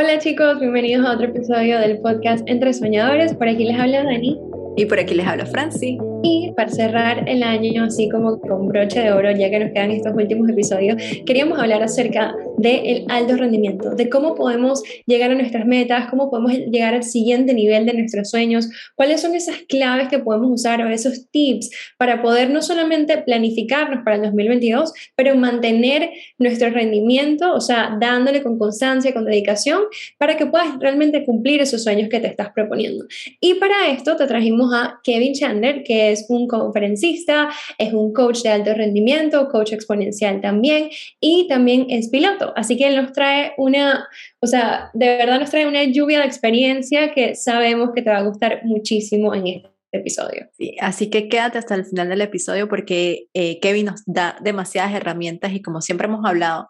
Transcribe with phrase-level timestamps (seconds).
[0.00, 3.34] Hola chicos, bienvenidos a otro episodio del podcast Entre Soñadores.
[3.34, 4.38] Por aquí les habla Dani.
[4.76, 5.98] Y por aquí les habla Franci.
[6.22, 9.90] Y para cerrar el año así como con broche de oro, ya que nos quedan
[9.90, 15.66] estos últimos episodios, queríamos hablar acerca del alto rendimiento, de cómo podemos llegar a nuestras
[15.66, 20.18] metas, cómo podemos llegar al siguiente nivel de nuestros sueños, cuáles son esas claves que
[20.18, 26.10] podemos usar o esos tips para poder no solamente planificarnos para el 2022, pero mantener
[26.38, 29.82] nuestro rendimiento, o sea, dándole con constancia, con dedicación,
[30.18, 33.06] para que puedas realmente cumplir esos sueños que te estás proponiendo.
[33.40, 38.42] Y para esto te trajimos a Kevin Chandler, que es un conferencista, es un coach
[38.42, 42.47] de alto rendimiento, coach exponencial también y también es piloto.
[42.56, 44.08] Así que él nos trae una,
[44.40, 48.18] o sea, de verdad nos trae una lluvia de experiencia que sabemos que te va
[48.18, 50.48] a gustar muchísimo en este episodio.
[50.56, 54.94] Sí, así que quédate hasta el final del episodio porque eh, Kevin nos da demasiadas
[54.94, 56.68] herramientas y como siempre hemos hablado,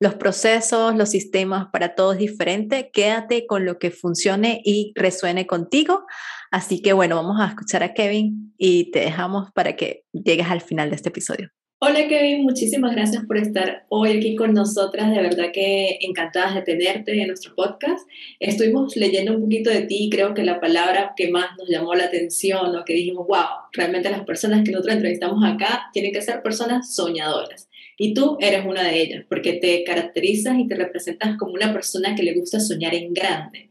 [0.00, 2.90] los procesos, los sistemas para todos es diferente.
[2.92, 6.06] Quédate con lo que funcione y resuene contigo.
[6.50, 10.60] Así que bueno, vamos a escuchar a Kevin y te dejamos para que llegues al
[10.60, 11.50] final de este episodio.
[11.80, 15.14] Hola Kevin, muchísimas gracias por estar hoy aquí con nosotras.
[15.14, 18.04] De verdad que encantadas de tenerte en nuestro podcast.
[18.40, 21.94] Estuvimos leyendo un poquito de ti y creo que la palabra que más nos llamó
[21.94, 26.20] la atención o que dijimos, wow, realmente las personas que nosotros entrevistamos acá tienen que
[26.20, 27.68] ser personas soñadoras.
[27.96, 32.16] Y tú eres una de ellas, porque te caracterizas y te representas como una persona
[32.16, 33.67] que le gusta soñar en grande.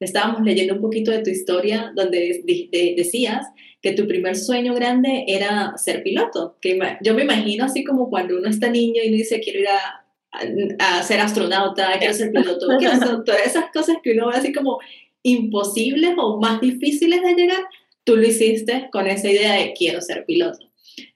[0.00, 2.42] Estábamos leyendo un poquito de tu historia donde
[2.96, 3.46] decías
[3.82, 6.56] que tu primer sueño grande era ser piloto.
[6.60, 9.68] Que yo me imagino así como cuando uno está niño y uno dice quiero ir
[9.68, 14.78] a, ser astronauta, quiero ser piloto, quiero todas esas cosas que uno ve así como
[15.22, 17.64] imposibles o más difíciles de llegar,
[18.04, 20.68] tú lo hiciste con esa idea de quiero ser piloto.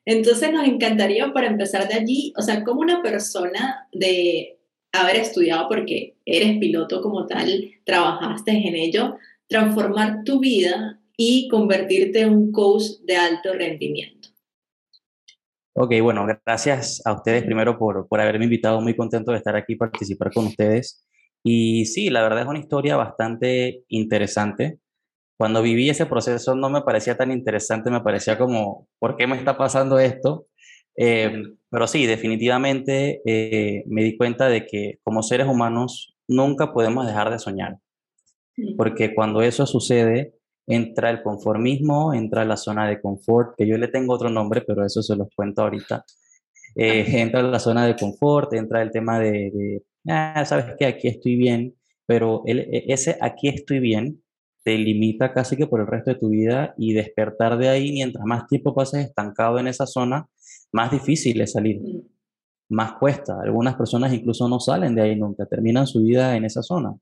[0.05, 4.59] Entonces nos encantaría para empezar de allí, o sea, como una persona de
[4.93, 12.21] haber estudiado porque eres piloto como tal, trabajaste en ello, transformar tu vida y convertirte
[12.21, 14.29] en un coach de alto rendimiento.
[15.75, 19.75] Ok, bueno, gracias a ustedes primero por, por haberme invitado, muy contento de estar aquí
[19.75, 21.07] participar con ustedes.
[21.43, 24.79] Y sí, la verdad es una historia bastante interesante.
[25.39, 29.37] Cuando viví ese proceso no me parecía tan interesante, me parecía como, ¿por qué me
[29.37, 30.47] está pasando esto?
[30.97, 37.07] Eh, pero sí, definitivamente eh, me di cuenta de que como seres humanos nunca podemos
[37.07, 37.79] dejar de soñar,
[38.77, 40.35] porque cuando eso sucede,
[40.67, 44.85] entra el conformismo, entra la zona de confort, que yo le tengo otro nombre, pero
[44.85, 46.05] eso se los cuento ahorita.
[46.75, 51.09] Eh, entra la zona de confort, entra el tema de, de ah, sabes que aquí
[51.09, 51.75] estoy bien,
[52.07, 54.23] pero el, e, ese aquí estoy bien
[54.63, 58.25] te limita casi que por el resto de tu vida y despertar de ahí, mientras
[58.25, 60.29] más tiempo pases estancado en esa zona,
[60.71, 61.81] más difícil es salir.
[62.73, 63.41] Más cuesta.
[63.41, 66.95] Algunas personas incluso no salen de ahí nunca, terminan su vida en esa zona.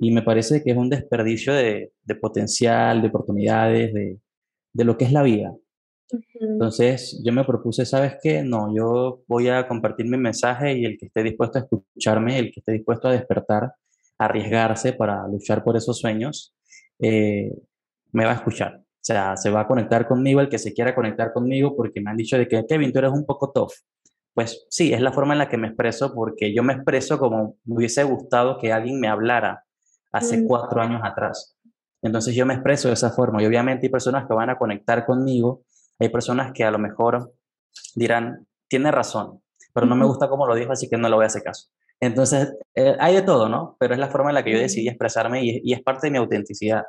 [0.00, 4.18] Y me parece que es un desperdicio de, potencial, de oportunidades, de,
[4.72, 5.54] de, lo que es la vida.
[6.40, 8.42] Entonces yo me propuse, ¿sabes qué?
[8.42, 12.52] No, yo voy a compartir mi mensaje y el que esté dispuesto a escucharme, el
[12.52, 13.72] que esté dispuesto a despertar,
[14.18, 16.54] arriesgarse para luchar por esos sueños,
[16.98, 17.52] eh,
[18.12, 18.82] me va a escuchar.
[19.02, 22.10] O sea, se va a conectar conmigo el que se quiera conectar conmigo porque me
[22.10, 23.72] han dicho de que Kevin, tú eres un poco tough.
[24.34, 27.56] Pues sí, es la forma en la que me expreso porque yo me expreso como
[27.64, 29.64] me hubiese gustado que alguien me hablara
[30.10, 30.46] hace mm.
[30.46, 31.56] cuatro años atrás.
[32.02, 35.04] Entonces yo me expreso de esa forma y obviamente hay personas que van a conectar
[35.04, 35.64] conmigo,
[35.98, 37.32] hay personas que a lo mejor
[37.94, 39.40] dirán, tiene razón,
[39.72, 41.68] pero no me gusta cómo lo dijo, así que no le voy a hacer caso.
[42.00, 43.76] Entonces, eh, hay de todo, ¿no?
[43.78, 46.18] Pero es la forma en la que yo decidí expresarme y, es parte de mi
[46.18, 46.82] autenticidad.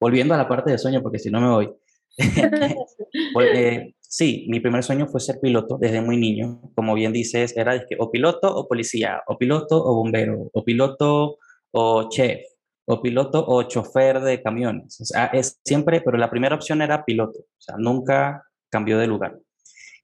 [0.00, 1.72] Volviendo a la parte de sueño, porque si no me voy.
[3.54, 6.60] Eh, sí, mi primer sueño fue ser piloto desde muy niño.
[6.74, 11.38] Como bien dices, era que, o piloto o policía, o piloto o bombero, o piloto
[11.70, 12.40] o chef,
[12.86, 15.00] o piloto o chofer de camiones.
[15.00, 17.38] O sea, es siempre, pero la primera opción era piloto.
[17.38, 19.38] O sea, nunca cambió de lugar.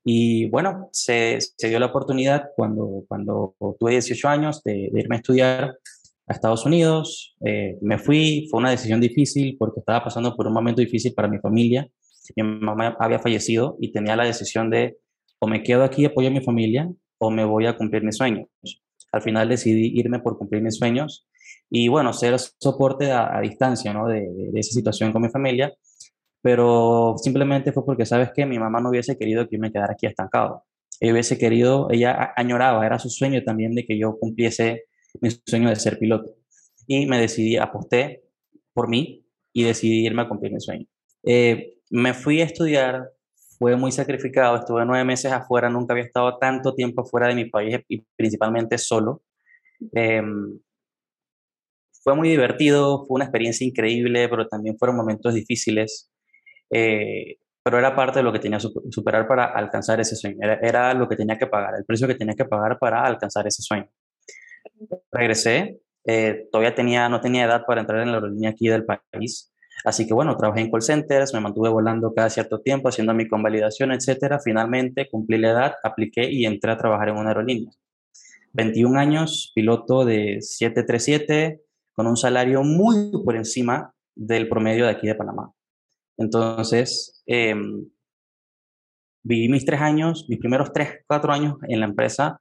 [0.04, 5.18] Y bueno, se, se, dio la oportunidad cuando, cuando tuve 18 años de, irme a
[5.18, 5.78] estudiar
[6.28, 7.34] a Estados Unidos.
[7.44, 11.26] Eh, me fui, fue una decisión difícil porque estaba pasando por un momento difícil para
[11.26, 11.88] mi familia.
[12.34, 14.96] Mi mamá había fallecido y tenía la decisión de
[15.38, 16.88] o me quedo aquí y apoyo a mi familia
[17.18, 18.48] o me voy a cumplir mis sueños.
[19.12, 21.26] Al final decidí irme por cumplir mis sueños
[21.70, 24.06] y bueno, ser soporte a, distancia ¿no?
[24.08, 25.72] de, de, esa situación con mi familia
[26.46, 30.06] pero simplemente fue porque, ¿sabes que Mi mamá no hubiese querido que me quedara aquí
[30.06, 30.62] estancado.
[31.00, 34.84] Ella hubiese querido, ella añoraba, era su sueño también de que yo cumpliese
[35.20, 36.36] mi sueño de ser piloto.
[36.86, 38.22] Y me decidí, aposté
[38.72, 40.86] por mí y decidí irme a cumplir mi sueño.
[41.24, 43.10] Eh, me fui a estudiar,
[43.58, 47.46] fue muy sacrificado, estuve nueve meses afuera, nunca había estado tanto tiempo fuera de mi
[47.46, 49.22] país y principalmente solo.
[49.94, 50.22] Eh,
[52.02, 56.10] fue muy divertido, fue una experiencia increíble, pero también fueron momentos difíciles.
[56.70, 60.36] Eh, pero era parte de lo que tenía que superar para alcanzar ese sueño.
[60.40, 63.60] Era, lo que tenía que pagar, el precio que tenía que pagar para alcanzar ese
[63.60, 63.88] sueño.
[65.10, 69.52] Regresé, eh, todavía tenía, no tenía edad para entrar en la aerolínea aquí del país,
[69.84, 73.28] así que bueno, trabajé en call centers, me mantuve volando cada cierto tiempo, haciendo mi
[73.28, 74.40] convalidación, etcétera.
[74.40, 77.72] Finalmente cumplí la edad, apliqué y entré a trabajar en una aerolínea.
[78.52, 81.60] 21 años, piloto de 737,
[81.92, 85.52] con un salario muy por encima del promedio de aquí de Panamá.
[86.16, 87.86] Entonces, em,
[89.22, 92.40] viví mis tres años, mis primeros tres, cuatro años en la empresa,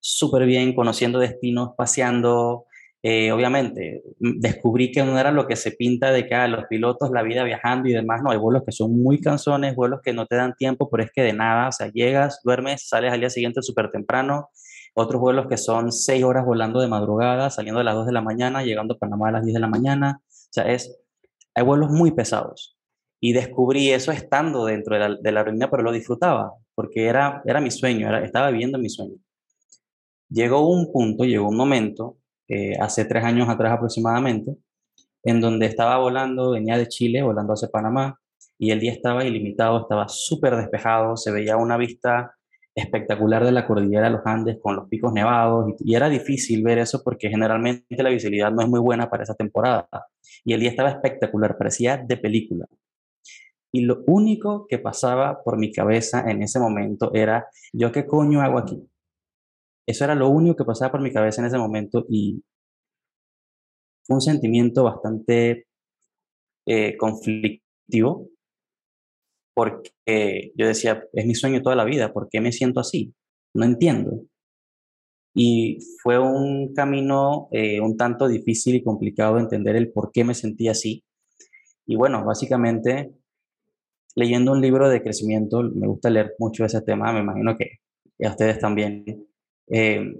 [0.00, 2.66] súper bien, conociendo destinos, paseando.
[3.04, 6.66] Eh, obviamente, descubrí que no era lo que se pinta de que a ah, los
[6.66, 8.22] pilotos, la vida viajando y demás.
[8.22, 11.10] No, hay vuelos que son muy cansones, vuelos que no te dan tiempo, pero es
[11.12, 14.50] que de nada, o sea, llegas, duermes, sales al día siguiente súper temprano.
[14.94, 18.22] Otros vuelos que son seis horas volando de madrugada, saliendo a las dos de la
[18.22, 20.20] mañana, llegando a Panamá a las diez de la mañana.
[20.22, 20.96] O sea, es,
[21.54, 22.76] hay vuelos muy pesados.
[23.20, 27.60] Y descubrí eso estando dentro de la, de la pero lo disfrutaba, porque era, era
[27.60, 29.14] mi sueño, era, estaba viviendo mi sueño.
[30.28, 32.16] Llegó un punto, llegó un momento,
[32.48, 34.56] eh, hace tres años atrás aproximadamente,
[35.24, 38.18] en donde estaba volando, venía de Chile, volando hacia Panamá,
[38.58, 42.34] y el día estaba ilimitado, estaba súper despejado, se veía una vista
[42.74, 46.62] espectacular de la cordillera de los Andes con los picos nevados, y, y era difícil
[46.62, 49.88] ver eso porque generalmente la visibilidad no es muy buena para esa temporada.
[50.44, 52.66] Y el día estaba espectacular, parecía de película.
[53.72, 58.42] Y lo único que pasaba por mi cabeza en ese momento era, ¿yo qué coño
[58.42, 58.86] hago aquí?
[59.86, 62.42] Eso era lo único que pasaba por mi cabeza en ese momento y
[64.04, 65.66] fue un sentimiento bastante
[66.66, 68.28] eh, conflictivo
[69.54, 73.14] porque yo decía, es mi sueño toda la vida, ¿por qué me siento así?
[73.54, 74.22] No entiendo.
[75.34, 80.24] Y fue un camino eh, un tanto difícil y complicado de entender el por qué
[80.24, 81.04] me sentía así.
[81.86, 83.12] Y bueno, básicamente
[84.14, 87.78] leyendo un libro de crecimiento, me gusta leer mucho ese tema, me imagino que
[88.24, 89.26] a ustedes también.
[89.72, 90.14] Eh,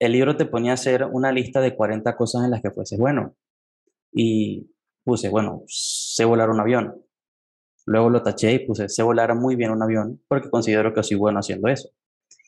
[0.00, 2.96] el libro te ponía a hacer una lista de 40 cosas en las que fuese
[2.96, 3.36] bueno.
[4.12, 4.70] Y
[5.04, 7.02] puse, bueno, sé volar un avión.
[7.86, 11.16] Luego lo taché y puse, sé volar muy bien un avión porque considero que soy
[11.16, 11.88] bueno haciendo eso.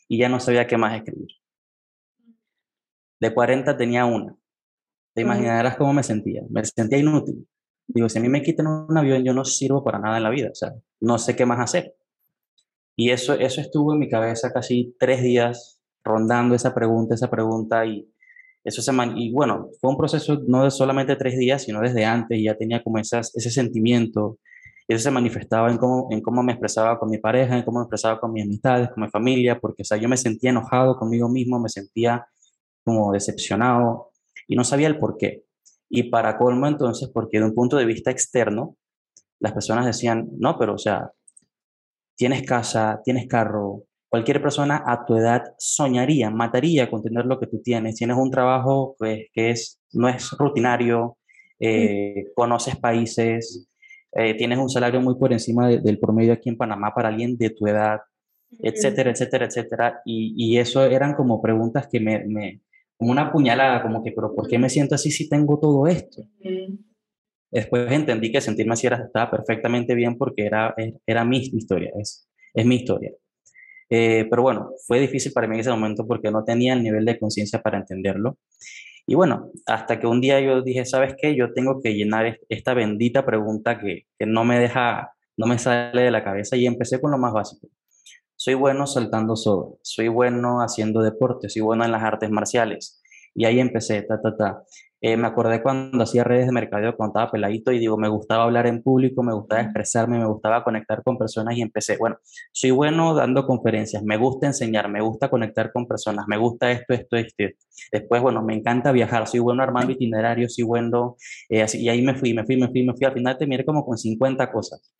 [0.08, 1.28] Y ya no sabía qué más escribir.
[3.20, 4.36] De 40 tenía una.
[5.14, 6.42] Te imaginarás cómo me sentía.
[6.50, 7.46] Me sentía inútil.
[7.86, 10.30] Digo, si a mí me quitan un avión, yo no sirvo para nada en la
[10.30, 11.96] vida, o sea, no sé qué más hacer.
[12.94, 17.84] Y eso, eso estuvo en mi cabeza casi tres días rondando esa pregunta, esa pregunta,
[17.86, 18.08] y
[18.64, 22.40] eso se y bueno, fue un proceso no de solamente tres días, sino desde antes,
[22.42, 24.38] ya tenía como esas, ese sentimiento,
[24.88, 27.84] eso se manifestaba en cómo, en cómo me expresaba con mi pareja, en cómo me
[27.84, 31.28] expresaba con mis amistades, con mi familia, porque o sea, yo me sentía enojado conmigo
[31.28, 32.26] mismo, me sentía
[32.84, 34.10] como decepcionado,
[34.50, 35.44] y no sabía el por qué.
[35.88, 38.76] Y para colmo entonces, porque de un punto de vista externo,
[39.38, 41.12] las personas decían, no, pero o sea,
[42.16, 47.46] tienes casa, tienes carro, cualquier persona a tu edad soñaría, mataría con tener lo que
[47.46, 47.94] tú tienes.
[47.94, 51.16] Tienes un trabajo pues, que es, no es rutinario,
[51.58, 53.68] eh, conoces países,
[54.12, 57.50] eh, tienes un salario muy por encima del promedio aquí en Panamá para alguien de
[57.50, 58.00] tu edad,
[58.58, 60.02] etcétera, etcétera, etcétera.
[60.04, 62.60] Y, y eso eran como preguntas que me, me,
[62.96, 66.24] como una puñalada, como que, pero ¿por qué me siento así si tengo todo esto?
[67.50, 70.74] Después entendí que sentirme así era, estaba perfectamente bien porque era,
[71.06, 73.12] era mi, historia, es, es mi historia.
[73.90, 77.04] Eh, pero bueno, fue difícil para mí en ese momento porque no tenía el nivel
[77.04, 78.38] de conciencia para entenderlo.
[79.06, 81.34] Y bueno, hasta que un día yo dije, ¿sabes qué?
[81.36, 86.02] Yo tengo que llenar esta bendita pregunta que, que no me deja, no me sale
[86.02, 87.68] de la cabeza y empecé con lo más básico
[88.42, 93.02] soy bueno saltando soga, soy bueno haciendo deporte, soy bueno en las artes marciales.
[93.34, 94.62] Y ahí empecé, ta, ta, ta.
[95.00, 98.44] Eh, me acordé cuando hacía redes de mercadeo, cuando estaba peladito y digo, me gustaba
[98.44, 102.18] hablar en público, me gustaba expresarme, me gustaba conectar con personas y empecé, bueno,
[102.52, 106.94] soy bueno dando conferencias, me gusta enseñar, me gusta conectar con personas, me gusta esto,
[106.94, 107.44] esto, esto.
[107.92, 111.16] Después, bueno, me encanta viajar, soy bueno armando itinerarios, soy bueno,
[111.48, 113.64] eh, así, y ahí me fui, me fui, me fui, me fui, al final terminé
[113.64, 114.92] como con 50 cosas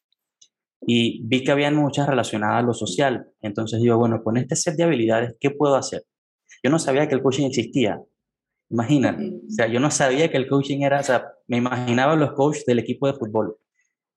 [0.87, 3.27] y vi que habían muchas relacionadas a lo social.
[3.43, 6.05] Entonces digo, bueno, con este set de habilidades, ¿qué puedo hacer?
[6.63, 8.01] Yo no sabía que el coaching existía.
[8.71, 12.33] Imagínate, o sea, yo no sabía que el coaching era, o sea, me imaginaba los
[12.33, 13.57] coaches del equipo de fútbol,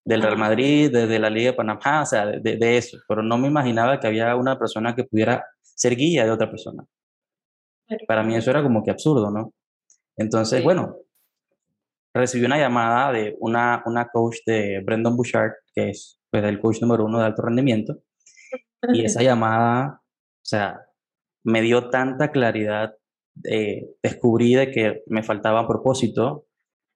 [0.05, 3.37] del Real Madrid, de, la Liga de Panamá, o sea, de, de, eso, pero no
[3.39, 6.85] me imaginaba que había una persona que pudiera ser guía de otra persona.
[8.07, 9.53] Para mí eso era como que absurdo, ¿no?
[10.17, 10.97] Entonces, bueno,
[12.13, 16.81] recibí una llamada de una, una coach de Brendan Bouchard, que es pues, el coach
[16.81, 17.97] número uno de alto rendimiento.
[18.93, 20.85] Y esa llamada, o sea,
[21.43, 22.93] me dio tanta claridad
[23.43, 26.45] eh, descubrí de que me faltaba propósito,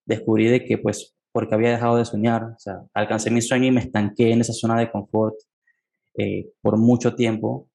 [0.06, 3.72] descubrí de que pues porque había dejado de soñar, o sea, alcancé mi sueño y
[3.72, 5.36] me estanqué en esa zona de confort
[6.18, 7.70] eh, por mucho tiempo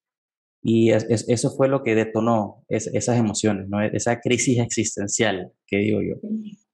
[0.64, 3.83] y eso fue lo que detonó esas emociones, ¿no?
[3.83, 6.14] esa crisis existencial que digo yo.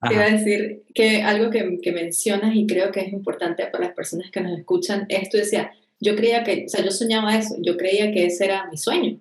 [0.07, 3.87] Te iba a decir que algo que, que, mencionas y creo que es importante para
[3.87, 5.69] las personas que nos escuchan es, tú decías,
[6.01, 9.19] yo creía que, o sea, yo soñaba eso, yo creía que ese era mi sueño.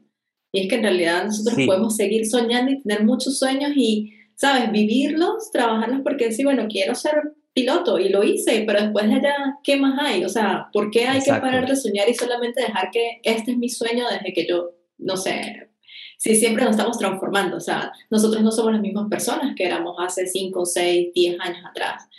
[0.58, 4.72] Y es que en realidad nosotros podemos seguir soñando y tener muchos sueños y, ¿sabes?
[4.72, 9.36] Vivirlos, trabajarlos porque sí, bueno, quiero ser piloto y lo hice, pero después de allá,
[9.64, 10.26] ¿qué más hay?
[10.26, 13.58] O sea, ¿por qué hay que parar de soñar y solamente dejar que este es
[13.60, 15.70] mi sueño desde que yo, no sé,
[16.18, 19.96] si siempre nos estamos transformando, o sea, nosotros no somos las mismas personas que éramos
[20.00, 22.10] hace 5, 6, 10 años atrás.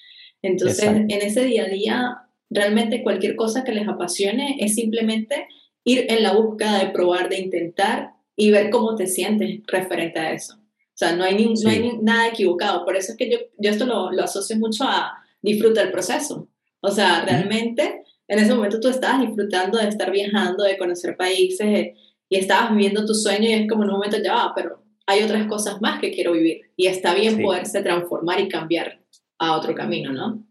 [0.42, 2.18] Entonces, en ese día a día,
[2.50, 5.49] realmente cualquier cosa que les apasione es simplemente
[5.83, 10.33] ir en la búsqueda de probar, de intentar y ver cómo te sientes referente a
[10.33, 10.54] eso.
[10.54, 12.85] O sea, no hay, ni, no hay nada equivocado.
[12.85, 16.49] Por eso es que yo, yo esto lo, lo asocio mucho a disfruta el proceso.
[16.80, 21.97] O sea, realmente en ese momento tú estabas disfrutando de estar viajando, de conocer países
[22.28, 25.23] y estabas viviendo tu sueño y es como en un momento ya va, pero hay
[25.23, 29.00] otras cosas más que quiero vivir y está bien poderse transformar y cambiar
[29.38, 30.45] a otro camino, ¿no?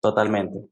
[0.00, 0.68] Totalmente.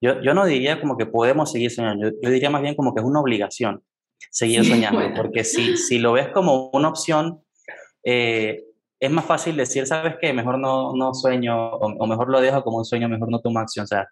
[0.00, 3.00] Yo, yo no diría como que podemos seguir soñando, yo, diría más bien como que
[3.00, 3.82] es una obligación
[4.30, 7.42] seguir soñando, porque si, si lo ves como una opción,
[8.04, 8.64] eh,
[9.00, 10.32] es más fácil decir, ¿sabes qué?
[10.32, 13.84] Mejor no, no sueño, o, mejor lo dejo como un sueño, mejor no tomo acción.
[13.84, 14.06] O sea,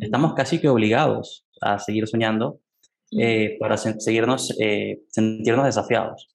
[0.00, 2.60] estamos casi que obligados a seguir soñando
[3.18, 6.28] eh, para seguirnos, eh, sentirnos desafiados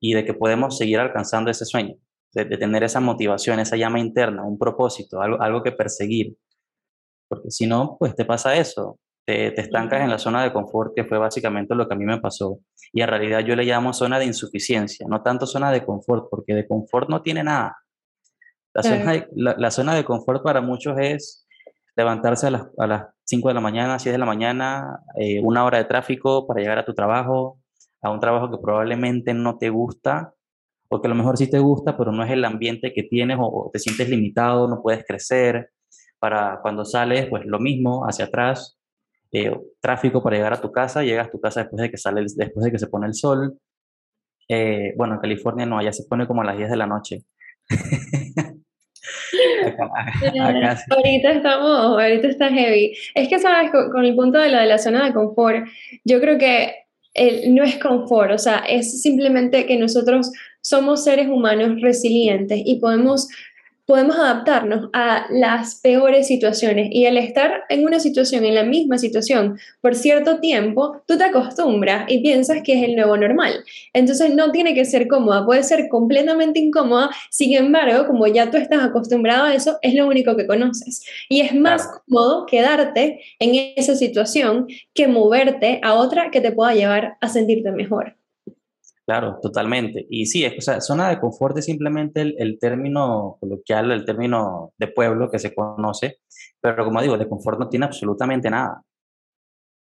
[0.00, 1.96] y de que podemos seguir alcanzando ese sueño,
[2.32, 6.36] de, tener esa motivación, esa llama interna, un propósito, algo, algo que perseguir.
[7.28, 11.04] Porque si no, pues te pasa eso, te, estancas en la zona de confort, que
[11.04, 12.60] fue básicamente lo que a mí me pasó.
[12.92, 16.54] Y en realidad yo le llamo zona de insuficiencia, no tanto zona de confort, porque
[16.54, 17.76] de confort no tiene nada.
[18.72, 21.46] La, zona, de, la, zona de confort para muchos es
[21.96, 25.64] levantarse a las, a las 5 de la mañana, 6 de la mañana, eh, una
[25.64, 27.58] hora de tráfico para llegar a tu trabajo,
[28.02, 30.34] a un trabajo que probablemente no te gusta,
[30.88, 33.38] o que a lo mejor sí te gusta, pero no es el ambiente que tienes
[33.40, 35.70] o te sientes limitado, no puedes crecer.
[36.18, 38.75] Para cuando sales, pues lo mismo, hacia atrás,
[39.32, 42.22] eh, tráfico para llegar a tu casa, llegas a tu casa después de que sale,
[42.36, 43.58] después de que se pone el sol.
[44.48, 47.24] Eh, bueno, en California no, allá se pone como a las 10 de la noche.
[50.90, 52.96] Ahorita estamos, ahorita está heavy.
[53.14, 55.66] Es que, sabes, con, el punto de lo de la zona de confort,
[56.04, 56.74] yo creo que
[57.48, 60.30] no es confort, o sea, es simplemente que nosotros
[60.60, 63.28] somos seres humanos resilientes y podemos
[63.86, 68.98] podemos adaptarnos a las peores situaciones y al estar en una situación, en la misma
[68.98, 73.64] situación, por cierto tiempo, tú te acostumbras y piensas que es el nuevo normal.
[73.92, 78.56] Entonces no tiene que ser cómoda, puede ser completamente incómoda, sin embargo, como ya tú
[78.56, 81.04] estás acostumbrado a eso, es lo único que conoces.
[81.28, 86.74] Y es más cómodo quedarte en esa situación que moverte a otra que te pueda
[86.74, 88.15] llevar a sentirte mejor.
[89.06, 90.04] Claro, totalmente.
[90.10, 94.88] Y sí, o sea, zona de confort es simplemente el, término coloquial, el término de
[94.88, 96.18] pueblo que se conoce,
[96.60, 98.82] pero como digo, de confort no tiene absolutamente nada.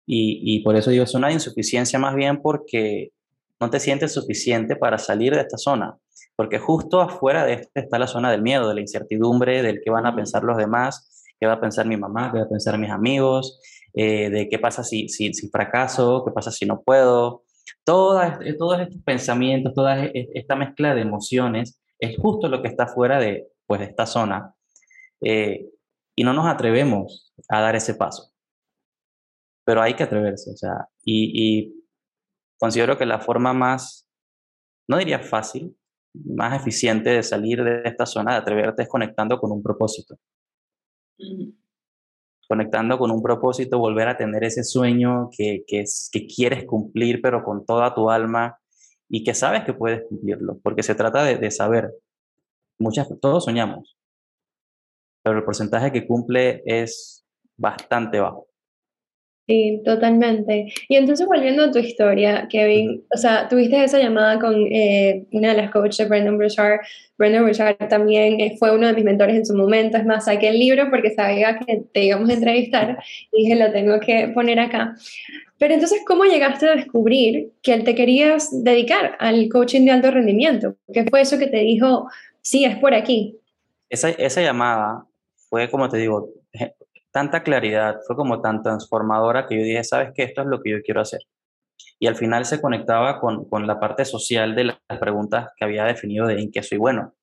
[0.05, 3.11] Y, y por eso digo zona de insuficiencia más bien porque
[3.59, 5.97] no te sientes suficiente para salir de esta zona,
[6.37, 9.91] porque justo afuera de esta está la zona del miedo, de la incertidumbre, del qué
[9.91, 12.77] van a pensar los demás, qué va a pensar mi mamá, qué va a pensar
[12.77, 13.59] mis amigos,
[13.93, 17.43] eh, de qué pasa si, si, si fracaso, qué pasa si no puedo,
[17.83, 22.87] Todas, todos estos pensamientos, toda e, esta mezcla de emociones es justo lo que está
[22.87, 24.53] fuera de, pues, esta zona.
[25.21, 25.69] Eh,
[26.15, 28.31] y no nos atrevemos a dar ese paso.
[29.65, 31.73] Pero hay que atreverse, o sea, y,
[32.59, 34.07] considero que la forma más,
[34.87, 35.75] no diría fácil,
[36.13, 40.17] más eficiente de salir de esta zona, de atreverte, es conectando con un propósito
[42.51, 45.85] conectando con un propósito, volver a tener ese sueño que, que,
[46.27, 48.59] quieres cumplir, pero con toda tu alma
[49.07, 51.93] y que sabes que puedes cumplirlo, porque se trata de, de saber.
[52.77, 53.97] Muchas, todos soñamos,
[55.23, 58.47] pero el porcentaje que cumple es bastante bajo.
[59.47, 60.71] Sí, totalmente.
[60.87, 65.49] Y entonces volviendo a tu historia, Kevin, o sea, tuviste esa llamada con eh, una
[65.49, 66.79] de las coaches, Brendan Bouchard.
[67.17, 69.97] Brendan Bouchard también eh, fue uno de mis mentores en su momento.
[69.97, 73.71] Es más, saqué el libro porque sabía que te íbamos a entrevistar y dije, lo
[73.71, 74.95] tengo que poner acá.
[75.57, 80.75] Pero entonces, ¿cómo llegaste a descubrir que te querías dedicar al coaching de alto rendimiento?
[80.93, 82.07] ¿Qué fue eso que te dijo,
[82.41, 83.37] sí, es por aquí?
[83.89, 85.05] Esa, esa llamada
[85.49, 86.29] fue, como te digo,
[87.11, 90.71] tanta claridad, fue como tan transformadora que yo dije, sabes que esto es lo que
[90.71, 91.21] yo quiero hacer.
[91.99, 95.85] y al final se conectaba con, con la parte social de las preguntas que había
[95.85, 97.13] definido de en qué soy bueno.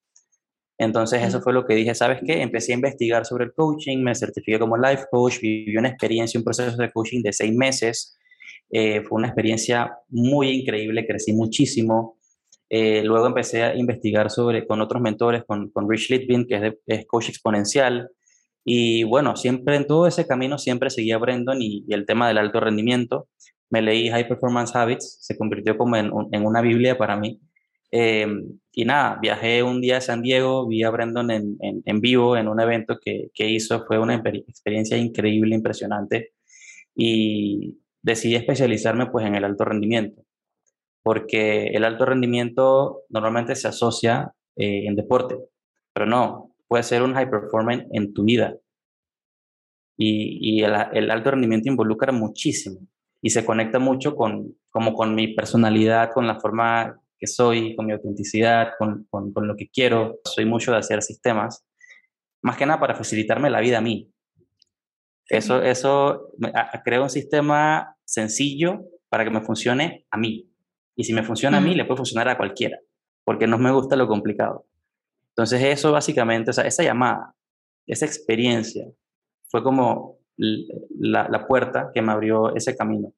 [0.78, 2.40] Entonces eso fue lo que dije, ¿sabes qué?
[2.40, 6.44] Empecé a investigar sobre el coaching, me certifiqué como life coach, viví una experiencia, un
[6.44, 8.16] proceso de coaching de seis meses.
[8.70, 12.18] Eh, fue una experiencia muy increíble, crecí muchísimo.
[12.70, 16.74] Eh, luego empecé a investigar sobre, con otros mentores, con, con Rich Litvin, que es,
[16.86, 18.10] es, coach exponencial.
[18.70, 22.28] Y bueno, siempre en todo ese camino, siempre seguía a Brandon y, y el tema
[22.28, 23.26] del alto rendimiento.
[23.70, 27.40] Me leí High Performance Habits, se convirtió como en, una Biblia para mí.
[27.90, 28.26] Eh,
[28.72, 32.46] y nada, viajé un día a San Diego, vi a Brandon en, en, vivo en
[32.46, 36.32] un evento que, que, hizo, fue una experiencia increíble, impresionante,
[36.94, 40.22] y decidí especializarme pues en el alto rendimiento,
[41.02, 45.36] porque el alto rendimiento normalmente se asocia eh, en deporte,
[45.94, 48.56] pero no, puede ser un high performance en tu vida.
[49.96, 52.86] Y, y el, el, alto rendimiento involucra muchísimo
[53.20, 57.86] y se conecta mucho con, como con mi personalidad, con la forma que soy, con
[57.86, 60.20] mi autenticidad, con, con, con, lo que quiero.
[60.24, 61.66] Soy mucho de hacer sistemas,
[62.42, 64.12] más que nada para facilitarme la vida a mí.
[65.28, 66.32] Eso, eso
[66.84, 70.50] creo un sistema sencillo para que me funcione a mí.
[70.96, 72.78] Y si me funciona a mí, le puede funcionar a cualquiera,
[73.24, 74.67] porque no me gusta lo complicado.
[75.38, 77.32] Entonces eso básicamente, esa llamada,
[77.86, 78.88] esa experiencia,
[79.48, 83.12] fue como la, la puerta que me abrió ese camino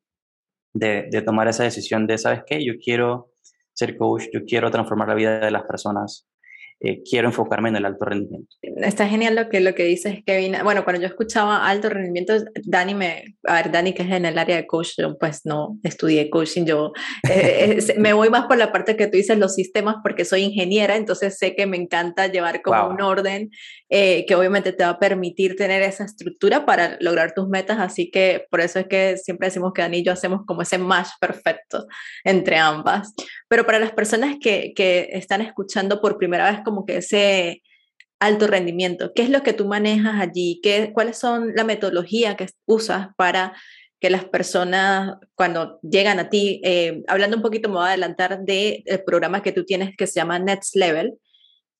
[0.75, 2.63] de, de tomar esa decisión de, ¿sabes qué?
[2.63, 3.33] Yo quiero
[3.73, 6.29] ser coach, yo quiero transformar la vida de las personas,
[6.83, 8.57] eh, quiero enfocarme en el alto rendimiento.
[8.63, 10.57] Está genial lo que, lo que dices, Kevin.
[10.65, 12.35] Bueno, cuando yo escuchaba alto rendimiento,
[12.65, 16.31] Dani me, a ver, Dani que es en el área de coaching, pues no estudié
[16.31, 16.93] coaching, yo
[17.29, 20.97] eh, me voy más por la parte que tú dices, los sistemas, porque soy ingeniera,
[20.97, 23.51] entonces sé que me encanta llevar como un orden
[23.93, 28.11] eh, que obviamente te va a permitir tener esa estructura para lograr tus metas, así
[28.11, 31.09] que por eso es que siempre decimos que Dani y yo hacemos como ese match
[31.21, 31.87] perfecto
[32.25, 33.13] entre ambas.
[33.49, 37.63] Pero para las personas que, que están escuchando por primera vez, como que ese
[38.21, 39.13] alto rendimiento.
[39.15, 40.61] ¿Qué es lo que tú manejas allí?
[40.63, 43.55] ¿Qué, ¿Cuáles son la metodología que usas para
[43.99, 48.39] que las personas cuando llegan a ti, eh, hablando un poquito, me voy a adelantar
[48.45, 51.19] del de programa que tú tienes que se llama Next Level,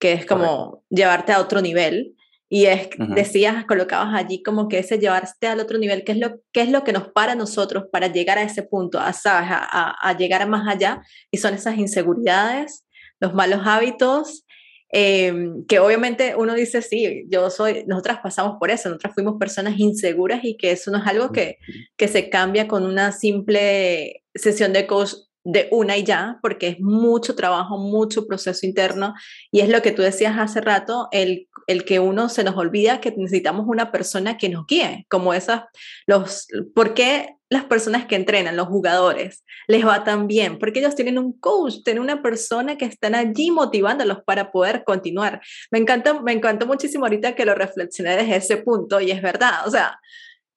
[0.01, 2.17] que es como llevarte a otro nivel.
[2.53, 6.41] Y es, decías, colocabas allí como que ese llevarte al otro nivel, ¿qué es lo,
[6.51, 10.17] qué es lo que nos para nosotros para llegar a ese punto, a, A, a
[10.17, 11.01] llegar a más allá?
[11.31, 12.85] Y son esas inseguridades,
[13.21, 14.45] los malos hábitos,
[14.93, 19.79] Em, que obviamente uno dice, sí, yo soy, nosotras pasamos por eso, nosotras fuimos personas
[19.79, 21.59] inseguras y que eso no es algo que,
[21.97, 25.13] que se cambia con una simple sesión de coach
[25.45, 29.15] de una y ya, porque es mucho trabajo, mucho proceso interno,
[29.51, 33.01] y es lo que tú decías hace rato, el, el que uno se nos olvida
[33.01, 35.63] que necesitamos una persona que nos guíe, como esas,
[36.07, 40.59] los, ¿por qué las personas que entrenan, los jugadores, les va tan bien?
[40.59, 45.41] Porque ellos tienen un coach, tienen una persona que están allí motivándolos para poder continuar.
[45.71, 49.67] Me encanta, me encantó muchísimo ahorita que lo reflexioné desde ese punto, y es verdad,
[49.67, 49.99] o sea,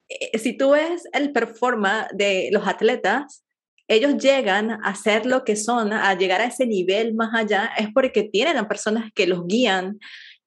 [0.08, 3.44] eh, si tú ves el performance de los atletas,
[3.88, 7.88] ellos llegan a ser lo que son, a llegar a ese nivel más allá, es
[7.92, 9.98] porque tienen a personas que los guían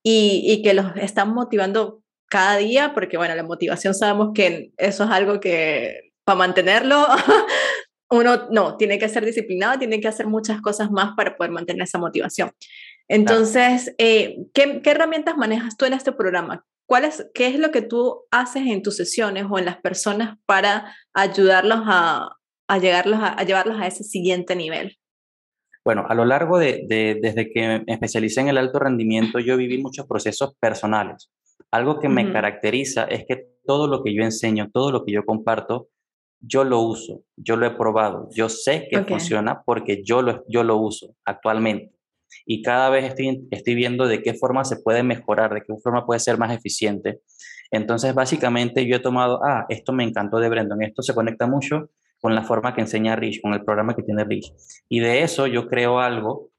[0.04, 5.10] y, que los están motivando cada día, porque bueno, la motivación sabemos que eso es
[5.10, 7.06] algo que para mantenerlo
[8.10, 11.84] uno no, tiene que ser disciplinado, tiene que hacer muchas cosas más para poder mantener
[11.84, 12.52] esa motivación.
[13.10, 16.65] Entonces, eh, ¿qué, ¿qué, herramientas manejas tú en este programa?
[16.86, 20.38] ¿Cuál es, ¿Qué es lo que tú haces en tus sesiones o en las personas
[20.45, 22.37] para ayudarlos a,
[22.68, 24.98] a, llegarlos a, llevarlos a ese siguiente nivel?
[25.84, 26.86] Bueno, a lo largo de,
[27.22, 31.32] desde que me especialicé en el alto rendimiento, yo viví muchos procesos personales.
[31.72, 35.26] Algo que me caracteriza es que todo lo que yo enseño, todo lo que yo
[35.26, 35.90] comparto,
[36.40, 40.64] yo lo uso, yo lo he probado, yo sé que funciona porque yo lo, yo
[40.64, 41.94] lo uso actualmente.
[42.46, 46.06] Y cada vez estoy, estoy viendo de qué forma se puede mejorar, de qué forma
[46.06, 47.22] puede ser más eficiente.
[47.72, 51.90] Entonces, básicamente yo he tomado, ah, esto me encantó de Brandon, esto se conecta mucho
[52.20, 54.52] con la forma que enseña Rich, con el programa que tiene Rich.
[54.90, 56.52] Y de eso yo creo algo,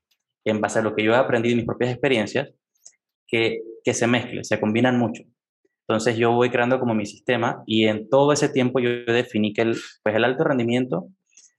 [0.45, 2.51] en base a lo que yo he aprendido en mis propias experiencias,
[3.27, 5.23] que, que se mezcle, se combinan mucho.
[5.87, 9.63] Entonces yo voy creando como mi sistema y en todo ese tiempo yo definí que
[9.63, 11.09] el, pues el alto rendimiento,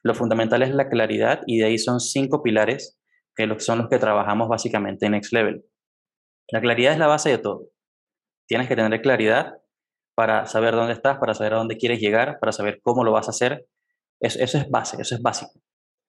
[0.03, 2.99] lo fundamental es la claridad y de ahí son cinco pilares
[3.35, 5.63] que son los que trabajamos básicamente en Next Level.
[6.51, 7.69] La claridad es la base de todo.
[8.47, 9.53] Tienes que tener claridad
[10.15, 13.27] para saber dónde estás, para saber a dónde quieres llegar, para saber cómo lo vas
[13.27, 13.65] a hacer
[14.19, 15.53] eso, es base, eso es básico.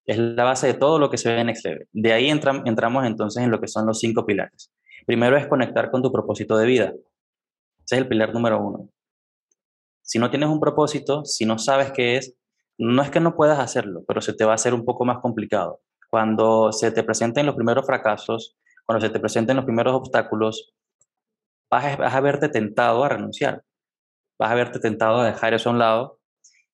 [0.07, 1.89] Es la base de todo lo que se ve en Excel.
[1.93, 4.73] De ahí entramos entonces en lo que son los cinco pilares.
[5.07, 6.93] Primero es conectar con tu propósito de vida.
[7.85, 8.89] Ese es el pilar número uno.
[10.03, 12.35] Si no tienes un propósito, si no sabes qué es,
[12.79, 15.19] no es que no puedas hacerlo, pero se te va a hacer un poco más
[15.19, 15.81] complicado.
[16.09, 20.73] Cuando se te presenten los primeros fracasos, cuando se te presenten los primeros obstáculos,
[21.71, 23.63] vas a, vas a verte tentado a renunciar,
[24.39, 26.20] vas a verte tentado a dejar eso a un lado.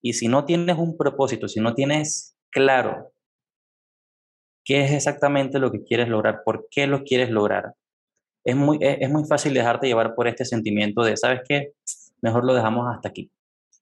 [0.07, 3.11] Y si no tienes un propósito, si no tienes claro
[4.65, 7.75] qué es exactamente lo que quieres lograr, por qué lo quieres lograr,
[8.45, 11.73] es muy, es, muy fácil dejarte llevar por este sentimiento de, ¿sabes qué?
[12.23, 13.33] Mejor lo dejamos hasta aquí.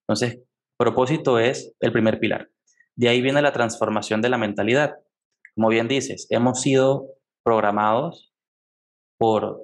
[0.01, 0.39] Entonces,
[0.79, 2.49] propósito es el primer pilar.
[2.97, 4.95] De ahí viene la transformación de la mentalidad.
[5.55, 7.07] Como bien dices, hemos sido
[7.43, 8.33] programados
[9.19, 9.61] por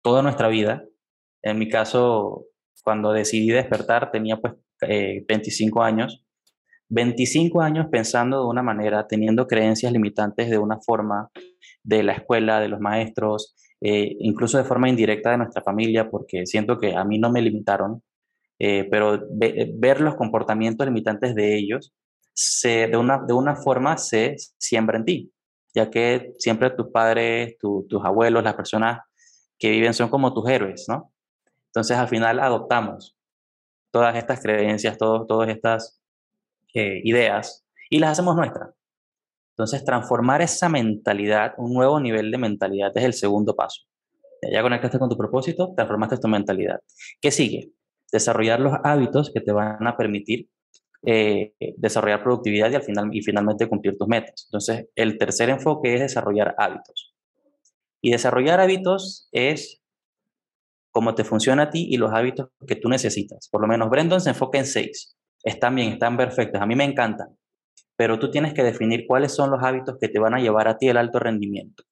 [0.00, 0.82] toda nuestra vida.
[1.42, 2.46] En mi caso,
[2.84, 6.24] cuando decidí despertar, tenía pues 25 eh, años
[6.90, 11.30] 25 años pensando de una manera, teniendo creencias limitantes de una forma,
[11.82, 16.46] de la escuela, de los maestros, eh, incluso de forma indirecta de nuestra familia, porque
[16.46, 18.02] siento que a mí no me limitaron,
[18.58, 21.94] eh, pero ver los comportamientos limitantes de ellos,
[22.34, 25.32] se, de, una, de una forma se siembra en ti,
[25.72, 29.00] ya que siempre tus padres, tus abuelos, las personas
[29.58, 31.12] que viven son como tus héroes, ¿no?
[31.66, 33.16] Entonces al final adoptamos
[33.90, 36.00] todas estas creencias, todos, todas estas
[36.74, 38.70] eh, ideas y las hacemos nuestras.
[39.50, 43.82] Entonces, transformar esa mentalidad, un nuevo nivel de mentalidad, es el segundo paso.
[44.50, 46.80] Ya conectaste con tu propósito, transformaste tu mentalidad.
[47.20, 47.72] ¿Qué sigue?
[48.10, 50.48] Desarrollar los hábitos que te van a permitir
[51.02, 54.46] eh, desarrollar productividad y, al final, y finalmente cumplir tus metas.
[54.48, 57.14] Entonces, el tercer enfoque es desarrollar hábitos.
[58.02, 59.79] Y desarrollar hábitos es
[60.90, 63.48] cómo te funciona a ti y los hábitos que tú necesitas.
[63.50, 65.16] Por lo menos Brandon se enfoca en seis.
[65.42, 67.28] Están bien, están perfectos, a mí me encantan,
[67.96, 70.76] pero tú tienes que definir cuáles son los hábitos que te van a llevar a
[70.76, 71.84] ti el alto rendimiento,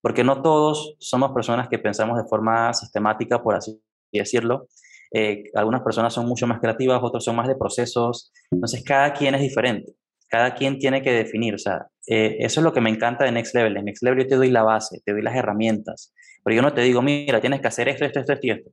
[0.00, 3.78] porque no todos somos personas que pensamos de forma sistemática, por así
[4.10, 4.68] decirlo.
[5.12, 9.34] Eh, algunas personas son mucho más creativas, otros son más de procesos, entonces cada quien
[9.34, 9.92] es diferente,
[10.34, 13.30] cada quien tiene que definir, o sea, eh, eso es lo que me encanta de
[13.30, 16.56] Next Level, en Next Level yo te doy la base, te doy las herramientas, pero
[16.56, 18.70] yo no te digo, mira, tienes que hacer esto, esto, esto, esto.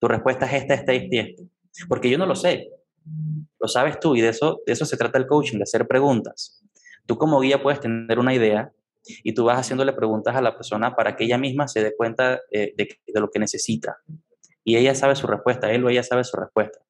[0.00, 1.44] Tu respuesta es esta, esta, esta y esto.
[1.88, 2.68] Porque yo no lo sé.
[3.60, 6.60] Lo sabes tú y de eso, de eso se trata el coaching, de hacer preguntas.
[7.06, 8.72] Tú como guía puedes tener una idea
[9.22, 12.40] y tú vas haciéndole preguntas a la persona para que ella misma se dé cuenta
[12.50, 12.88] eh, de,
[13.20, 13.98] lo que necesita.
[14.64, 16.80] Y ella sabe su respuesta, él o ella sabe su respuesta.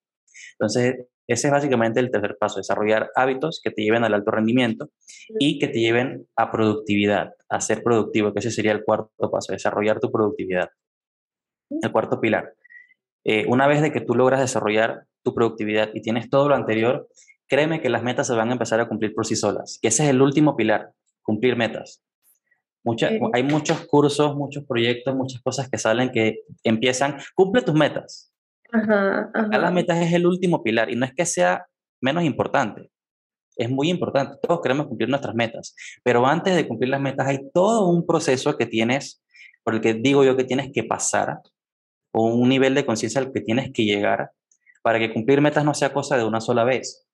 [0.52, 4.90] Entonces, ese es básicamente el tercer paso, desarrollar hábitos que te lleven al alto rendimiento
[5.38, 9.52] y que te lleven a productividad, a ser productivo, que ese sería el cuarto paso,
[9.52, 10.70] desarrollar tu productividad.
[11.70, 12.54] El cuarto pilar.
[13.24, 17.08] Eh, una vez de que tú logras desarrollar tu productividad y tienes todo lo anterior,
[17.48, 19.78] créeme que las metas se van a empezar a cumplir por sí solas.
[19.80, 22.02] Que ese es el último pilar, cumplir metas.
[23.32, 28.33] Hay muchos cursos, muchos proyectos, muchas cosas que salen que empiezan, cumple tus metas.
[28.74, 31.64] Ajá, Las metas es el último pilar y no es que sea
[32.00, 32.90] menos importante,
[33.56, 34.37] es muy importante.
[34.42, 38.56] Todos queremos cumplir nuestras metas, pero antes de cumplir las metas hay todo un proceso
[38.56, 39.22] que tienes,
[39.62, 41.38] por el que digo yo que tienes que pasar,
[42.12, 44.30] o un nivel de conciencia al que tienes que llegar
[44.82, 47.06] para que cumplir metas no sea cosa de una sola vez,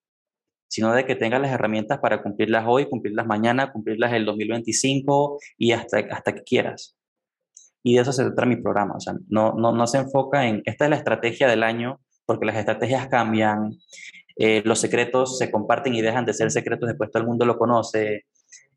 [0.68, 5.72] sino de que tengas las herramientas para cumplirlas hoy, cumplirlas mañana, cumplirlas el 2025 y
[5.72, 6.96] hasta, hasta que quieras.
[7.82, 8.94] Y de eso se trata mi programa.
[8.96, 12.46] O sea, no, no, no se enfoca en, esta es la estrategia del año, porque
[12.46, 13.72] las estrategias cambian,
[14.36, 17.58] eh, los secretos se comparten y dejan de ser secretos, después todo el mundo lo
[17.58, 18.24] conoce.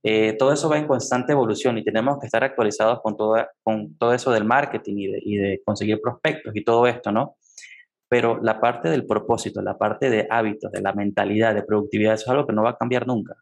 [0.03, 3.97] Eh, todo eso va en constante evolución y tenemos que estar actualizados con todo, con
[3.97, 7.37] todo eso del marketing y de, y de conseguir prospectos y todo esto, ¿no?
[8.13, 12.25] pero la parte del propósito, la parte de hábitos, de la mentalidad, de productividad, eso
[12.25, 13.33] es algo que no va a cambiar nunca.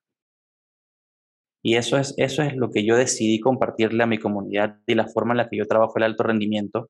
[1.63, 5.07] Y eso es, eso es lo que yo decidí compartirle a mi comunidad y la
[5.07, 6.89] forma en la que yo trabajo el alto rendimiento.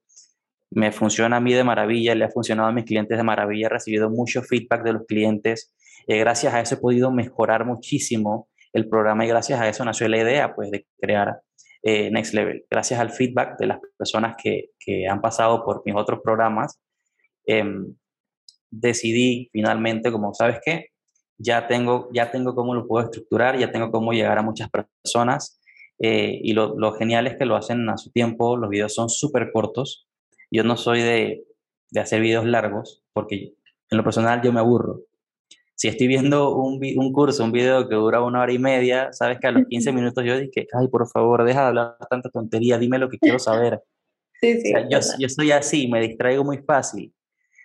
[0.70, 3.70] Me funciona a mí de maravilla, le ha funcionado a mis clientes de maravilla, he
[3.70, 5.74] recibido mucho feedback de los clientes.
[6.08, 10.08] y gracias a eso he podido mejorar muchísimo el programa y gracias a eso nació
[10.08, 11.42] la idea pues, de crear
[11.84, 12.66] eh, Next Level.
[12.70, 16.80] Gracias al feedback de las personas que, que han pasado por mis otros programas,
[17.46, 17.96] Em,
[18.70, 20.88] decidí finalmente, como sabes qué,
[21.42, 25.60] ya tengo, ya tengo cómo lo puedo estructurar, ya tengo cómo llegar a muchas personas.
[26.00, 29.10] Eh, y lo, lo, genial es que lo hacen a su tiempo, los videos son
[29.10, 30.08] súper cortos.
[30.50, 31.44] Yo no soy de,
[31.92, 33.54] de, hacer videos largos, porque
[33.90, 35.02] en lo personal yo me aburro.
[35.76, 39.40] Si estoy viendo un, un, curso, un video que dura una hora y media, sabes
[39.40, 42.78] que a los 15 minutos yo dije, ay, por favor, deja de hablar tanta tontería,
[42.78, 43.82] dime lo que quiero saber.
[44.44, 47.14] Sí, sí, yo, yo soy así, me distraigo muy fácil.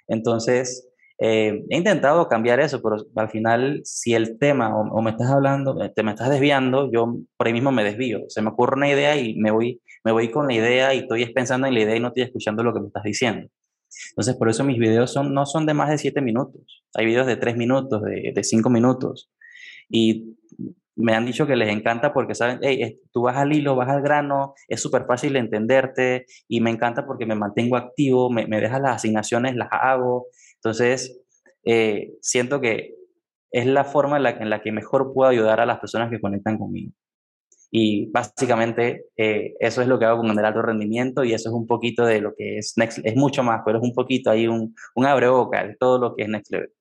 [0.09, 0.87] Entonces,
[1.19, 5.83] eh, he intentado cambiar eso, pero al final, si el tema o, me estás hablando,
[5.83, 8.21] eh, te me estás desviando, yo por ahí mismo me desvío.
[8.29, 11.25] Se me ocurre una idea y me voy, me voy con la idea y estoy
[11.33, 13.49] pensando en la idea y no estoy escuchando lo que me estás diciendo.
[14.11, 16.83] Entonces, por eso mis videos son, no son de más de siete minutos.
[16.95, 19.31] Hay videos de tres minutos, de, de cinco minutos.
[19.89, 20.37] Y
[20.97, 24.03] me han dicho que les encanta porque saben, hey, tú vas al hilo, vas al
[24.03, 28.61] grano, es súper fácil de entenderte y me encanta porque me mantengo activo, me, me
[28.61, 30.27] dejas las asignaciones, las hago.
[30.67, 31.23] Entonces,
[31.65, 32.97] eh, siento que
[33.53, 36.21] es la forma en la, en la, que mejor puedo ayudar a las personas que
[36.21, 36.93] conectan conmigo.
[37.71, 41.55] Y básicamente eh, eso es lo que hago con el alto rendimiento y eso es
[41.55, 44.49] un poquito de lo que es Next, es mucho más, pero es un poquito ahí
[44.49, 46.73] un, un abre boca de todo lo que es Next Level.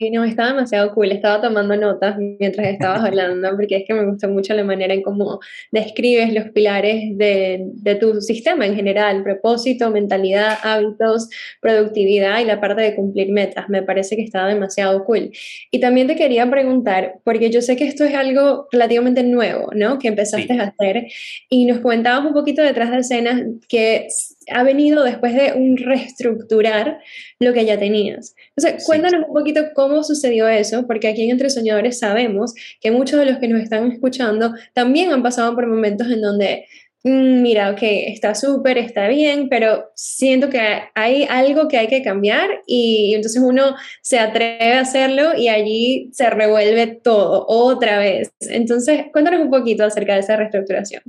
[0.00, 1.12] Sí, no, está demasiado cool.
[1.12, 5.02] Estaba tomando notas mientras estabas hablando, porque es que me gusta mucho la manera en
[5.02, 5.40] cómo
[5.72, 11.28] describes los pilares de, de, tu sistema en general: propósito, mentalidad, hábitos,
[11.60, 13.68] productividad y la parte de cumplir metas.
[13.68, 15.32] Me parece que estaba demasiado cool.
[15.70, 19.98] Y también te quería preguntar, porque yo sé que esto es algo relativamente nuevo, ¿no?
[19.98, 20.58] Que empezaste sí.
[20.58, 21.08] a hacer
[21.50, 24.08] y nos comentabas un poquito detrás de escenas que
[24.52, 27.00] ha venido después de un reestructurar
[27.38, 28.34] lo que ya tenías.
[28.56, 33.18] Entonces, cuéntanos un poquito cómo sucedió eso, porque aquí en Entre Soñadores sabemos que muchos
[33.18, 36.66] de los que nos están escuchando también han pasado por momentos en donde,
[37.04, 40.60] mmm, mira, ok, está súper, está bien, pero siento que
[40.94, 46.10] hay algo que hay que cambiar y entonces uno se atreve a hacerlo y allí
[46.12, 48.32] se revuelve todo otra vez.
[48.40, 51.02] Entonces, cuéntanos un poquito acerca de esa reestructuración.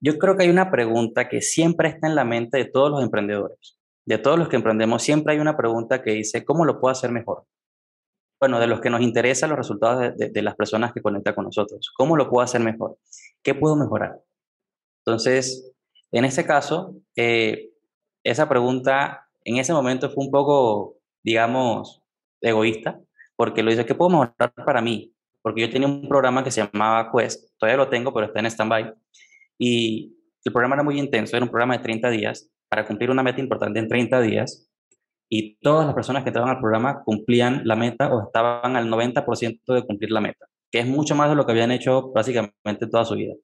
[0.00, 3.02] Yo creo que hay una pregunta que siempre está en la mente de todos los
[3.02, 3.78] emprendedores.
[4.06, 7.10] De todos los que emprendemos, siempre hay una pregunta que dice, ¿cómo lo puedo hacer
[7.10, 7.44] mejor?
[8.40, 11.34] Bueno, de los que nos interesan los resultados de, de, de las personas que conectan
[11.34, 11.92] con nosotros.
[11.96, 12.96] ¿Cómo lo puedo hacer mejor?
[13.42, 14.20] ¿Qué puedo mejorar?
[15.04, 15.72] Entonces,
[16.12, 17.70] en este caso, eh,
[18.24, 22.02] esa pregunta en ese momento fue un poco, digamos,
[22.40, 23.00] egoísta,
[23.36, 25.14] porque lo dice, ¿qué puedo mejorar para mí?
[25.42, 28.46] Porque yo tenía un programa que se llamaba Quest, todavía lo tengo, pero está en
[28.46, 28.94] stand-by
[29.58, 33.22] y el programa era muy intenso, era un programa de 30 días para cumplir una
[33.22, 34.66] meta importante en 30 días.
[35.30, 39.74] Y todas las personas que entraban al programa cumplían la meta o estaban al 90%
[39.74, 43.04] de cumplir la meta, que es mucho más de lo que habían hecho básicamente toda
[43.04, 43.34] su vida.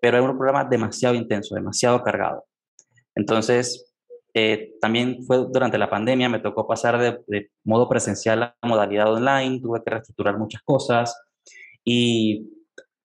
[0.00, 2.44] Pero era un programa demasiado intenso, demasiado cargado.
[3.16, 3.92] Entonces,
[4.34, 9.12] eh, también fue durante la pandemia, me tocó pasar de, de modo presencial a modalidad
[9.12, 11.16] online, tuve que reestructurar muchas cosas
[11.82, 12.55] y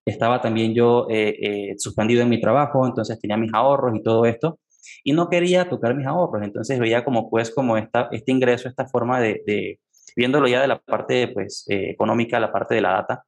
[0.05, 4.25] estaba también yo eh, eh, suspendido en mi trabajo, entonces tenía mis ahorros y todo
[4.25, 4.59] esto,
[5.03, 8.87] y no quería tocar mis ahorros, entonces veía como pues como esta, este ingreso, esta
[8.87, 9.79] forma de,
[10.15, 13.23] viéndolo ya de la parte pues eh, económica, la parte de la data,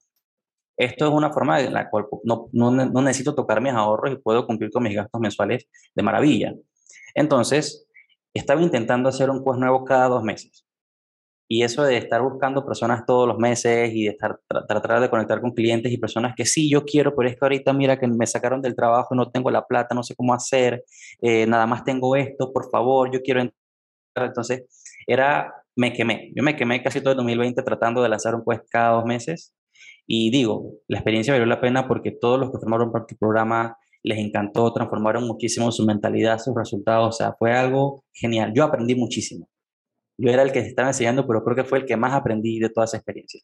[0.75, 4.45] esto es una forma en la cual no, no, necesito tocar mis ahorros y puedo
[4.47, 6.53] cumplir con mis gastos mensuales de maravilla.
[7.13, 7.87] Entonces,
[8.33, 10.65] estaba intentando hacer un quest nuevo cada dos meses.
[11.47, 15.41] Y eso de estar buscando personas todos los meses y de estar, tratar de conectar
[15.41, 18.25] con clientes y personas que sí, yo quiero, pero es que ahorita mira que me
[18.25, 20.83] sacaron del trabajo, no tengo la plata, no sé cómo hacer,
[21.21, 24.27] eh, nada más tengo esto, por favor, yo quiero entrar.
[24.27, 24.63] Entonces,
[25.07, 26.31] era, me quemé.
[26.35, 29.53] Yo me quemé casi todo el 2020 tratando de lanzar un quest cada dos meses.
[30.07, 33.77] Y digo, la experiencia valió la pena porque todos los que formaron parte del programa
[34.03, 38.51] les encantó, transformaron muchísimo su mentalidad, sus resultados, o sea, fue algo genial.
[38.53, 39.47] Yo aprendí muchísimo
[40.17, 42.69] yo era el que estaba enseñando, pero creo que fue el que más aprendí de
[42.69, 43.41] toda esa experiencia.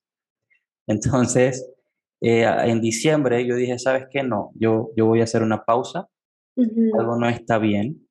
[0.87, 1.69] Entonces,
[2.21, 4.23] eh, en diciembre yo dije, ¿sabes qué?
[4.23, 6.07] No, yo, yo voy a hacer una pausa,
[6.55, 6.99] uh -huh.
[6.99, 8.07] algo no está bien,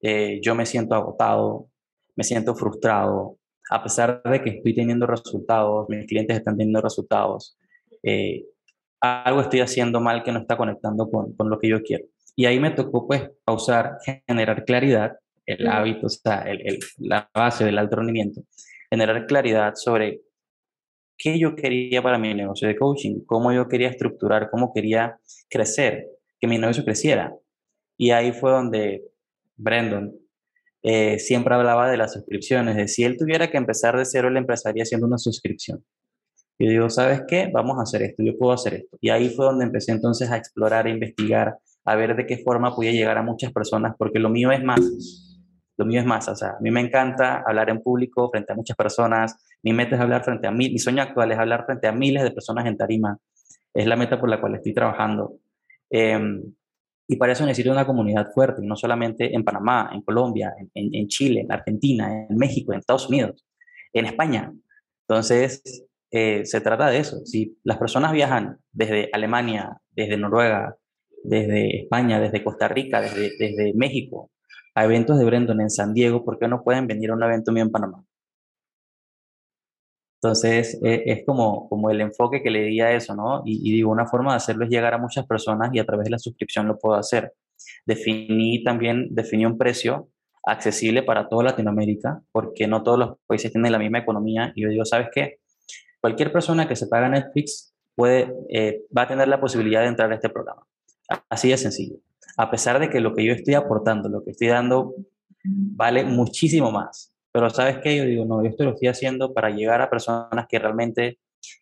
[0.00, 1.68] eh, yo me siento agotado,
[2.16, 3.38] me siento frustrado,
[3.70, 7.58] a pesar de que estoy teniendo resultados, mis clientes están teniendo resultados,
[8.02, 8.44] eh,
[9.00, 12.04] algo estoy haciendo mal que no está conectando con, con lo que yo quiero.
[12.34, 17.28] Y ahí me tocó pues pausar, generar claridad el hábito, o sea, el, el, la
[17.34, 18.42] base del alto rendimiento,
[18.90, 20.20] generar claridad sobre
[21.16, 26.06] qué yo quería para mi negocio de coaching, cómo yo quería estructurar, cómo quería crecer,
[26.38, 27.34] que mi negocio creciera.
[27.96, 29.02] Y ahí fue donde
[29.56, 30.14] Brandon
[30.82, 34.36] eh, siempre hablaba de las suscripciones, de si él tuviera que empezar de cero, él
[34.36, 35.84] empezaría haciendo una suscripción.
[36.60, 37.50] Yo digo, ¿sabes qué?
[37.52, 38.98] Vamos a hacer esto, yo puedo hacer esto.
[39.00, 42.74] Y ahí fue donde empecé entonces a explorar, a investigar, a ver de qué forma
[42.74, 44.80] podía llegar a muchas personas, porque lo mío es más
[45.78, 48.56] lo mío es más, o sea, a mí me encanta hablar en público frente a
[48.56, 51.86] muchas personas, mi meta es hablar frente a mí, mi sueño actual es hablar frente
[51.86, 53.16] a miles de personas en tarima,
[53.72, 55.36] es la meta por la cual estoy trabajando.
[55.90, 56.18] Eh,
[57.10, 61.08] y para eso necesito una comunidad fuerte, no solamente en Panamá, en Colombia, en, en,
[61.08, 63.46] Chile, en Argentina, en México, en Estados Unidos,
[63.94, 64.52] en España.
[65.08, 67.24] Entonces, eh, se trata de eso.
[67.24, 70.76] Si las personas viajan desde Alemania, desde Noruega,
[71.24, 74.30] desde España, desde Costa Rica, desde, desde México,
[74.78, 77.50] a eventos de Brendon en San Diego, ¿por qué no pueden venir a un evento
[77.50, 78.04] mío en Panamá?
[80.20, 83.42] Entonces, eh, es como, como el enfoque que le di a eso, ¿no?
[83.44, 86.04] Y, y, digo, una forma de hacerlo es llegar a muchas personas y a través
[86.04, 87.32] de la suscripción lo puedo hacer.
[87.86, 90.08] Definí también, definí un precio
[90.44, 94.52] accesible para toda Latinoamérica, porque no todos los países tienen la misma economía.
[94.54, 95.40] Y yo digo, ¿sabes qué?
[96.00, 100.12] cualquier persona que se paga Netflix puede, eh, va a tener la posibilidad de entrar
[100.12, 100.64] a este programa.
[101.28, 101.96] Así de sencillo.
[102.36, 104.94] A pesar de que lo que yo estoy aportando, lo que estoy dando,
[105.44, 107.12] vale muchísimo más.
[107.32, 107.96] Pero ¿sabes qué?
[107.96, 111.18] Yo digo, no, yo esto lo estoy haciendo para llegar a personas que realmente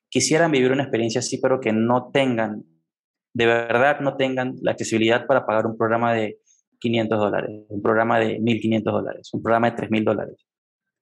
[0.09, 2.65] quisieran vivir una experiencia así, pero que no tengan,
[3.35, 6.39] de verdad no tengan la accesibilidad para pagar un programa de
[6.79, 10.47] 500 dólares, un programa de 1.500 dólares, un programa de 3.000 dólares.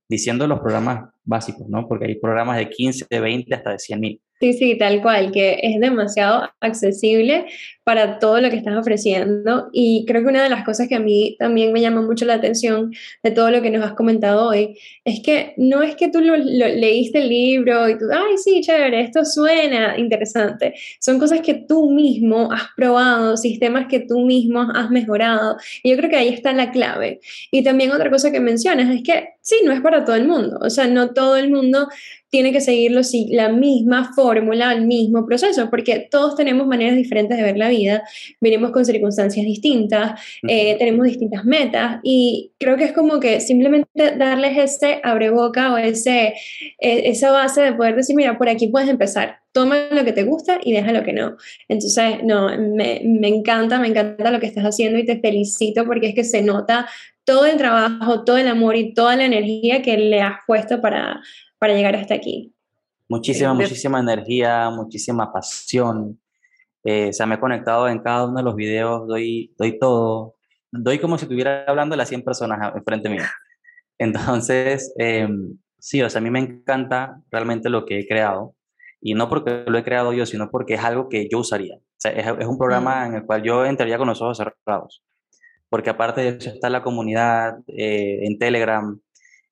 [0.08, 1.88] Diciendo los programas básicos, ¿no?
[1.88, 4.20] Porque hay programas de 15, de 20, hasta de 100.000.
[4.44, 7.46] Sí, sí, tal cual, que es demasiado accesible
[7.82, 9.70] para todo lo que estás ofreciendo.
[9.72, 12.34] Y creo que una de las cosas que a mí también me llama mucho la
[12.34, 16.20] atención de todo lo que nos has comentado hoy es que no es que tú
[16.20, 20.74] lo, leíste el libro y tú, ay, sí, chévere, esto suena interesante.
[21.00, 25.56] Son cosas que tú mismo has probado, sistemas que tú mismo has mejorado.
[25.82, 27.20] Y yo creo que ahí está la clave.
[27.50, 30.58] Y también otra cosa que mencionas es que sí, no es para todo el mundo.
[30.60, 31.88] O sea, no todo el mundo
[32.34, 37.44] tiene que seguirlo la misma fórmula, el mismo proceso, porque todos tenemos maneras diferentes de
[37.44, 38.02] ver la vida,
[38.40, 44.16] venimos con circunstancias distintas, eh, tenemos distintas metas y creo que es como que simplemente
[44.18, 46.34] darles ese abreboca o ese,
[46.80, 50.24] e, esa base de poder decir, mira, por aquí puedes empezar, toma lo que te
[50.24, 51.36] gusta y deja lo que no.
[51.68, 56.08] Entonces, no, me, me encanta, me encanta lo que estás haciendo y te felicito porque
[56.08, 56.88] es que se nota
[57.24, 61.22] todo el trabajo, todo el amor y toda la energía que le has puesto para,
[61.64, 62.54] para llegar hasta aquí.
[63.08, 66.20] Muchísima, muchísima energía, muchísima pasión.
[66.84, 70.34] Eh, se me ha conectado en cada uno de los videos, doy, doy todo,
[70.70, 73.22] doy como si estuviera hablando a las 100 personas enfrente mío.
[73.98, 78.54] Entonces, em, sí, o sea, a mí me encanta realmente lo que he creado,
[79.00, 81.76] y no porque lo he creado yo, sino porque es algo que yo usaría.
[81.76, 85.02] O sea, es, es, un programa en el cual yo entraría con los ojos cerrados,
[85.70, 89.00] porque aparte de eso está la comunidad eh, en Telegram,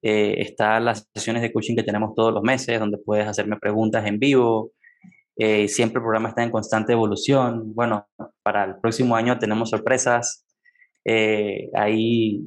[0.03, 4.05] eh, están las sesiones de coaching que tenemos todos los meses, donde puedes hacerme preguntas
[4.07, 4.73] en vivo.
[5.37, 7.73] Eh, siempre el programa está en constante evolución.
[7.75, 8.09] Bueno,
[8.43, 10.45] para el próximo año tenemos sorpresas.
[11.05, 12.41] Eh, ahí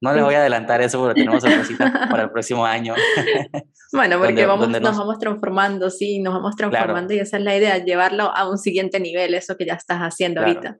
[0.00, 2.94] no les voy a adelantar eso porque tenemos sorpresitas para el próximo año.
[3.92, 7.78] Bueno, porque vamos, nos, vamos transformando, sí, nos vamos transformando y esa es la idea,
[7.78, 10.78] llevarlo a un siguiente nivel, eso que ya estás haciendo ahorita.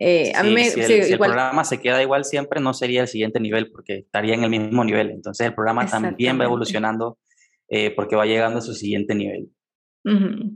[0.00, 0.32] Eh,
[0.76, 4.44] si, el, programa se queda igual siempre, no sería el siguiente nivel porque estaría en
[4.44, 5.10] el mismo nivel.
[5.10, 7.18] Entonces el programa también va evolucionando
[7.68, 9.48] eh, porque va llegando a su siguiente nivel.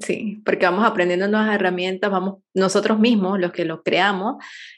[0.01, 4.37] Sí, porque vamos aprendiendo nuevas herramientas, vamos nosotros mismos, los que lo creamos,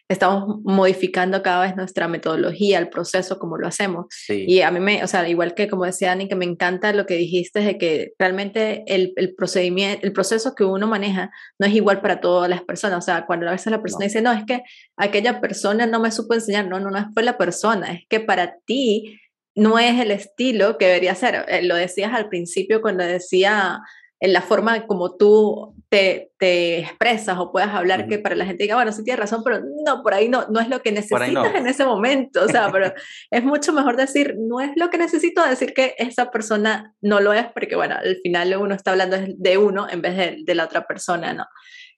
[0.08, 4.06] estamos modificando cada vez nuestra metodología, el proceso, como lo hacemos.
[4.28, 7.06] Y a mí me, o sea, igual que como decía Dani, que me encanta lo
[7.06, 11.74] que dijiste de que realmente el, el, procedimiento, el proceso que uno maneja no es
[11.74, 12.98] igual para todas las personas.
[12.98, 14.62] O sea, cuando a veces la persona dice, no, es que
[14.96, 18.56] aquella persona no me supo enseñar, no, no, no por la persona, es que para
[18.64, 19.20] ti
[19.54, 21.44] no es el estilo que debería ser.
[21.48, 23.80] Eh, lo decías al principio cuando decía
[24.20, 28.64] en la forma como tú te, te expresas o puedas hablar, que para la gente
[28.64, 31.54] diga, bueno, sí tienes razón, pero no, por ahí no, no es lo que necesitas
[31.54, 32.92] en ese momento, o sea, pero
[33.30, 37.32] es mucho mejor decir, no es lo que necesito, decir que esa persona no lo
[37.32, 40.64] es, porque bueno, al final uno está hablando de uno en vez de, de la
[40.64, 41.44] otra persona, ¿no?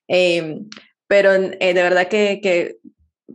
[0.07, 0.67] Em,
[1.07, 2.77] pero eh, de verdad que, que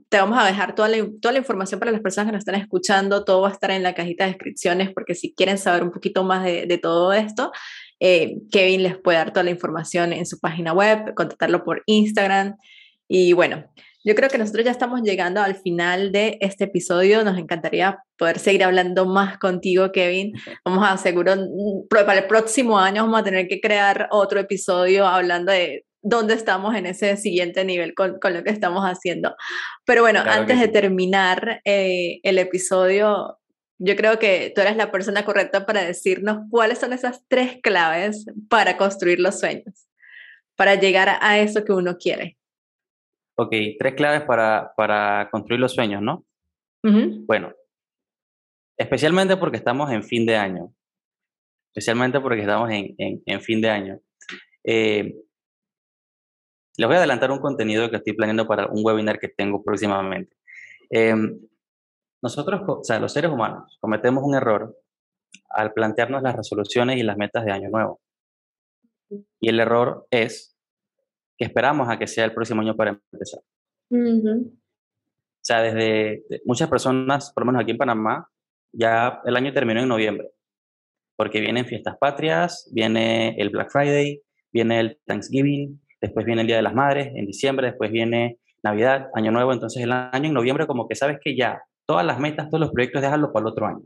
[0.09, 2.55] te vamos a dejar toda la, toda la información para las personas que nos están
[2.55, 5.90] escuchando, todo va a estar en la cajita de descripciones porque si quieren saber un
[5.90, 7.53] poquito más de, de todo esto,
[8.04, 12.56] eh, Kevin les puede dar toda la información en su página web, contactarlo por Instagram.
[13.06, 13.64] Y bueno,
[14.02, 17.22] yo creo que nosotros ya estamos llegando al final de este episodio.
[17.22, 20.32] Nos encantaría poder seguir hablando más contigo, Kevin.
[20.64, 25.06] Vamos a seguro, mm, para el próximo año vamos a tener que crear otro episodio
[25.06, 29.36] hablando de dónde estamos en ese siguiente nivel con, con lo que estamos haciendo.
[29.84, 33.38] Pero bueno, antes de terminar eh, el episodio,
[33.85, 38.27] yo creo que tú eres la persona correcta para decirnos cuáles son esas tres claves
[38.49, 39.88] para construir los sueños,
[40.55, 42.38] para llegar a eso que uno quiere.
[43.37, 46.25] Ok, tres claves para, para construir los sueños, ¿no?
[46.85, 47.53] Bueno,
[48.77, 50.73] especialmente porque estamos en fin de año,
[51.73, 54.01] especialmente porque estamos en, en, fin de año.
[54.64, 55.14] Eh,
[56.77, 60.37] les voy a adelantar un contenido que estoy planeando para un webinar que tengo próximamente.
[60.91, 61.14] Eh,
[62.23, 64.77] nosotros, o sea, los seres humanos, cometemos un error
[65.51, 68.01] al plantearnos las resoluciones y las metas de año nuevo.
[69.41, 70.57] Y el error es
[71.37, 73.41] que esperamos a que sea el próximo año para empezar.
[73.91, 78.29] O sea, desde muchas personas, por lo menos aquí en Panamá,
[78.73, 80.31] ya el año terminó en noviembre,
[81.16, 86.57] porque vienen fiestas patrias, viene el Black Friday, viene el Thanksgiving, después viene el Día
[86.57, 90.68] de las Madres en diciembre, después viene Navidad, Año Nuevo, entonces el año en noviembre
[90.68, 93.66] como que sabes que ya todas las metas, todos los proyectos, déjalo para el otro
[93.66, 93.83] año.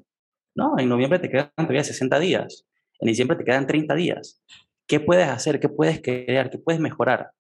[0.55, 2.67] No, en noviembre te quedan todavía 60 días,
[3.01, 4.43] en diciembre te quedan 30 días.
[4.87, 5.61] ¿Qué puedes hacer?
[5.61, 6.49] ¿Qué puedes crear?
[6.51, 7.31] ¿Qué puedes mejorar?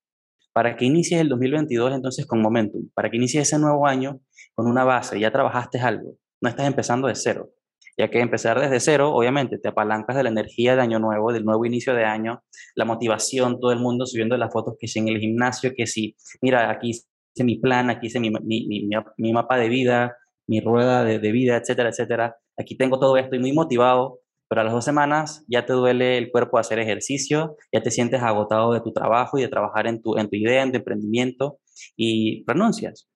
[0.52, 4.20] Para que inicies el 2022 entonces con momentum, para que inicies ese nuevo año
[4.54, 7.50] con una base, ya trabajaste algo, no estás empezando de cero.
[7.98, 11.46] Ya que empezar desde cero, obviamente, te apalancas de la energía de año nuevo, del
[11.46, 12.42] nuevo inicio de año,
[12.74, 16.14] la motivación, todo el mundo subiendo las fotos que si en el gimnasio, que si,
[16.42, 20.14] mira, aquí hice mi plan, aquí hice mi, mi, mi, mi mapa de vida,
[20.46, 22.36] mi rueda de, vida, etcétera, etcétera.
[22.56, 26.18] Aquí tengo todo esto y muy motivado, pero a las dos semanas ya te duele
[26.18, 30.00] el cuerpo hacer ejercicio, ya te sientes agotado de tu trabajo y de trabajar en
[30.00, 31.58] tu, en tu idea, en tu emprendimiento
[31.96, 33.08] y renuncias.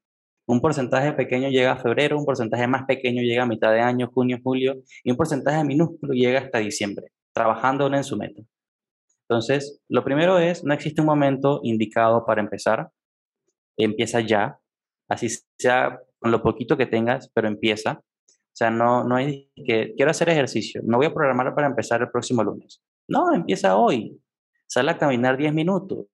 [0.47, 4.11] Un porcentaje pequeño llega a febrero, un porcentaje más pequeño llega a mitad de año,
[4.13, 8.43] junio, julio, y un porcentaje minúsculo llega hasta diciembre, trabajando en su meta.
[9.29, 12.91] Entonces, lo primero es, no existe un momento indicado para empezar,
[13.77, 14.59] empieza ya,
[15.09, 18.03] así sea con lo poquito que tengas, pero empieza.
[18.03, 22.03] O sea, no, no hay que, quiero hacer ejercicio, no voy a programar para empezar
[22.03, 22.83] el próximo lunes.
[23.09, 24.21] No, empieza hoy.
[24.67, 26.07] Sal a caminar 10 minutos.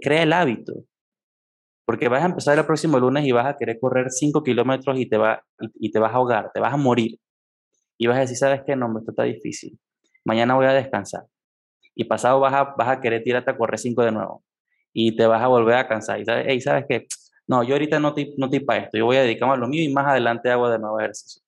[0.00, 0.84] Crea el hábito.
[1.86, 5.06] Porque vas a empezar el próximo lunes y vas a querer correr 5 kilómetros y,
[5.06, 5.44] te va,
[5.74, 7.18] y, te vas a ahogar, te vas a morir.
[7.98, 8.76] Y vas a decir, ¿sabes qué?
[8.76, 9.78] No, esto está difícil.
[10.24, 11.24] Mañana voy a descansar.
[11.94, 14.44] Y pasado vas a, vas a querer tirarte a correr 5 de nuevo.
[14.92, 16.20] Y te vas a volver a cansar.
[16.20, 17.06] Y sabes, hey, ¿sabes qué?
[17.46, 18.98] No, yo ahorita no te, no para esto.
[18.98, 21.42] Yo voy a dedicarme a lo mío y más adelante hago de nuevo ejercicio.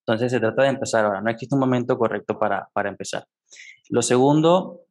[0.00, 1.20] Entonces se trata de empezar ahora.
[1.20, 3.26] No existe un momento correcto para, para empezar.
[3.90, 4.82] Lo segundo,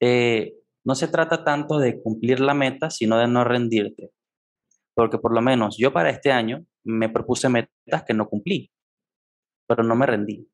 [0.00, 4.10] eh, no se trata tanto de cumplir la meta, sino de no rendirte.
[4.94, 8.70] Porque por lo menos yo para este año me propuse metas que no cumplí,
[9.66, 10.48] pero no me rendí.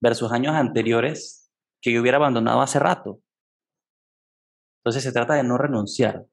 [0.00, 3.20] Versus años anteriores que yo hubiera abandonado hace rato.
[4.80, 6.26] Entonces se trata de no renunciar.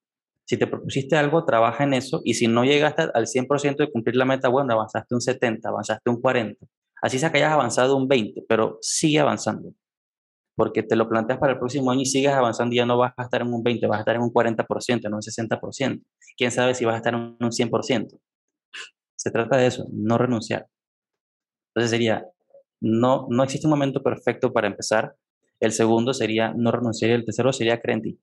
[0.49, 4.15] Si te propusiste algo, trabaja en eso y si no llegaste al 100% de cumplir
[4.15, 6.65] la meta, bueno, avanzaste un 70, avanzaste un 40.
[7.03, 9.73] Así sea que hayas avanzado un 20, pero sigue avanzando
[10.55, 13.13] porque te lo planteas para el próximo año y sigues avanzando y ya no vas
[13.15, 16.01] a estar en un 20, vas a estar en un 40%, no un 60%.
[16.35, 18.19] ¿Quién sabe si vas a estar en un 100%?
[19.15, 20.67] Se trata de eso, no renunciar.
[21.75, 22.25] Entonces sería,
[22.81, 25.15] no, no existe un momento perfecto para empezar.
[25.59, 28.19] El segundo sería no renunciar y el tercero sería creer en ti.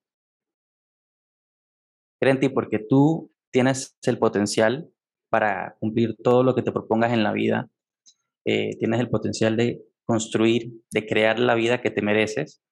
[2.21, 4.89] Cree en ti porque tú tienes el potencial
[5.29, 7.69] para cumplir todo lo que te propongas en la vida.
[8.45, 12.63] Eh, tienes el potencial de construir, de crear la vida que te mereces,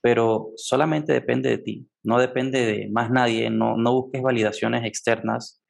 [0.00, 5.60] pero solamente depende de ti, no depende de más nadie, no, no busques validaciones externas,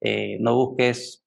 [0.00, 1.24] eh, no busques,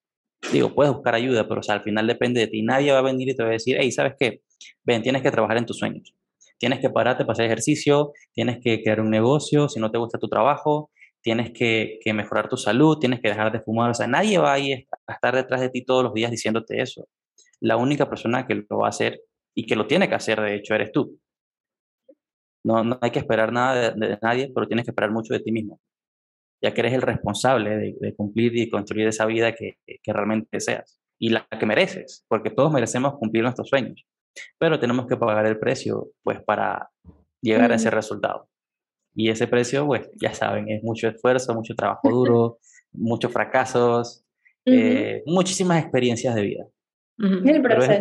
[0.53, 3.35] digo, puedes buscar ayuda, pero al final depende de ti, nadie va a venir y
[3.35, 4.41] te va a decir, hey, ¿sabes qué?
[4.83, 6.13] Ven, tienes que trabajar en tus sueños,
[6.59, 10.19] tienes que pararte para hacer ejercicio, tienes que crear un negocio, si no te gusta
[10.19, 10.91] tu trabajo,
[11.21, 14.53] tienes que, que mejorar tu salud, tienes que dejar de fumar, o sea, nadie va
[14.53, 17.07] a, ir a estar detrás de ti todos los días diciéndote eso.
[17.59, 19.21] La única persona que lo va a hacer
[19.55, 21.19] y que lo tiene que hacer, de hecho, eres tú.
[22.63, 25.51] No, no hay que esperar nada de, nadie, pero tienes que esperar mucho de ti
[25.51, 25.79] mismo,
[26.61, 30.99] ya que eres el responsable de, cumplir y construir esa vida que, que, realmente deseas
[31.19, 34.05] y la que mereces, porque todos merecemos cumplir nuestros sueños,
[34.59, 36.89] pero tenemos que pagar el precio, pues, para
[37.41, 38.47] llegar a ese resultado.
[39.13, 42.59] Y ese precio, pues, ya saben, es mucho esfuerzo, mucho trabajo duro,
[42.93, 44.23] muchos fracasos,
[44.65, 46.67] eh, muchísimas experiencias de vida.
[47.17, 47.91] El proceso.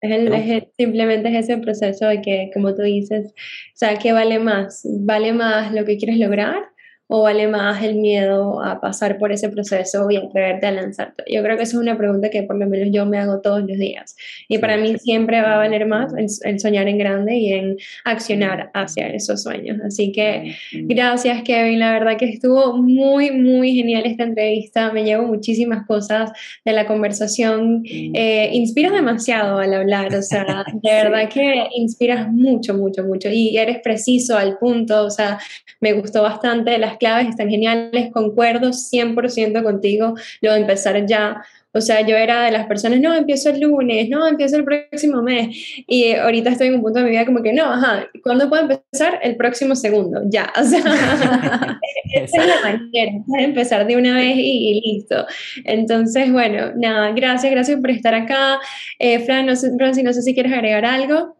[0.00, 4.40] Es, el, simplemente es ese proceso de que, como tú dices, o sea, ¿qué vale
[4.40, 4.82] más?
[5.00, 6.71] ¿Vale más lo que quieres lograr
[7.14, 11.24] o vale más el miedo a pasar por ese proceso y atreverte a lanzarte?
[11.30, 13.60] Yo creo que eso es una pregunta que por lo menos yo me hago todos
[13.60, 14.16] los días.
[14.48, 18.70] Y para mí siempre va a valer más el, soñar en grande y en accionar
[18.72, 19.78] hacia esos sueños.
[19.84, 21.80] Así que gracias, Kevin.
[21.80, 24.90] La verdad que estuvo muy, muy genial esta entrevista.
[24.90, 26.30] Me llevo muchísimas cosas
[26.64, 27.82] de la conversación.
[27.84, 33.28] Eh, inspiras demasiado al hablar, o sea, de verdad que inspiras mucho, mucho, mucho.
[33.28, 35.38] Y eres preciso al punto, o sea,
[35.80, 41.42] me gustó bastante las claves están geniales, concuerdo 100% contigo, lo de empezar ya.
[41.72, 45.20] O sea, yo era de las personas, no, empiezo el lunes, no, empiezo el próximo
[45.20, 45.48] mes.
[45.88, 48.62] Y ahorita estoy en un punto de mi vida como que, no, ajá, ¿cuándo puedo
[48.62, 49.18] empezar?
[49.20, 50.52] El próximo segundo, ya.
[50.62, 50.78] O sea,
[52.14, 55.26] esa es la manera, empezar de una vez y, listo.
[55.64, 58.60] Entonces, bueno, nada, gracias, gracias por estar acá.
[59.00, 61.36] Eh, Fran, no sé, Francis, no sé si quieres agregar algo.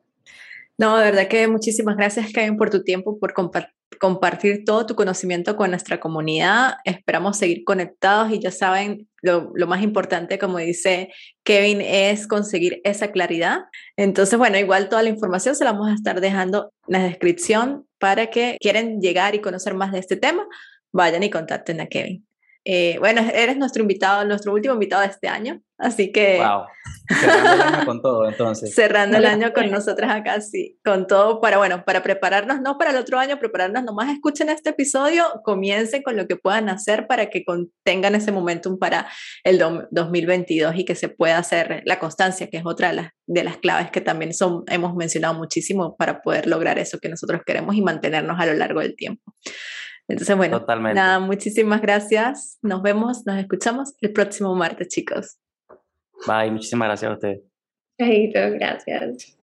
[0.76, 4.96] No, de verdad que muchísimas gracias, Kevin, por tu tiempo, por compartir compartir todo tu
[4.96, 6.74] conocimiento con nuestra comunidad.
[6.84, 11.12] Esperamos seguir conectados y ya saben, lo, lo, más importante, como dice
[11.44, 13.60] Kevin, es conseguir esa claridad.
[13.96, 17.86] Entonces, bueno, igual toda la información se la vamos a estar dejando en la descripción
[18.00, 20.48] para que quieren llegar y conocer más de este tema,
[20.90, 22.26] vayan y contacten a Kevin.
[22.64, 26.38] Eh, bueno, eres nuestro invitado, nuestro último invitado de este año, así que...
[26.38, 26.66] Wow.
[27.08, 28.74] Cerrando el año con todo, entonces.
[28.74, 32.92] Cerrando el año con nosotras acá, sí, con todo para, bueno, para prepararnos, no para
[32.92, 37.26] el otro año, prepararnos nomás, escuchen este episodio, comiencen con lo que puedan hacer para
[37.30, 37.44] que
[37.84, 39.08] tengan ese momentum para
[39.42, 39.58] el
[39.90, 43.56] 2022 y que se pueda hacer la constancia, que es otra de las, de las
[43.56, 47.82] claves que también son, hemos mencionado muchísimo para poder lograr eso que nosotros queremos y
[47.82, 49.34] mantenernos a lo largo del tiempo.
[50.08, 52.58] Entonces, bueno, nada, muchísimas gracias.
[52.62, 55.38] Nos vemos, nos escuchamos el próximo martes, chicos.
[56.26, 57.40] Bye, muchísimas gracias a ustedes.
[57.98, 59.38] gracias.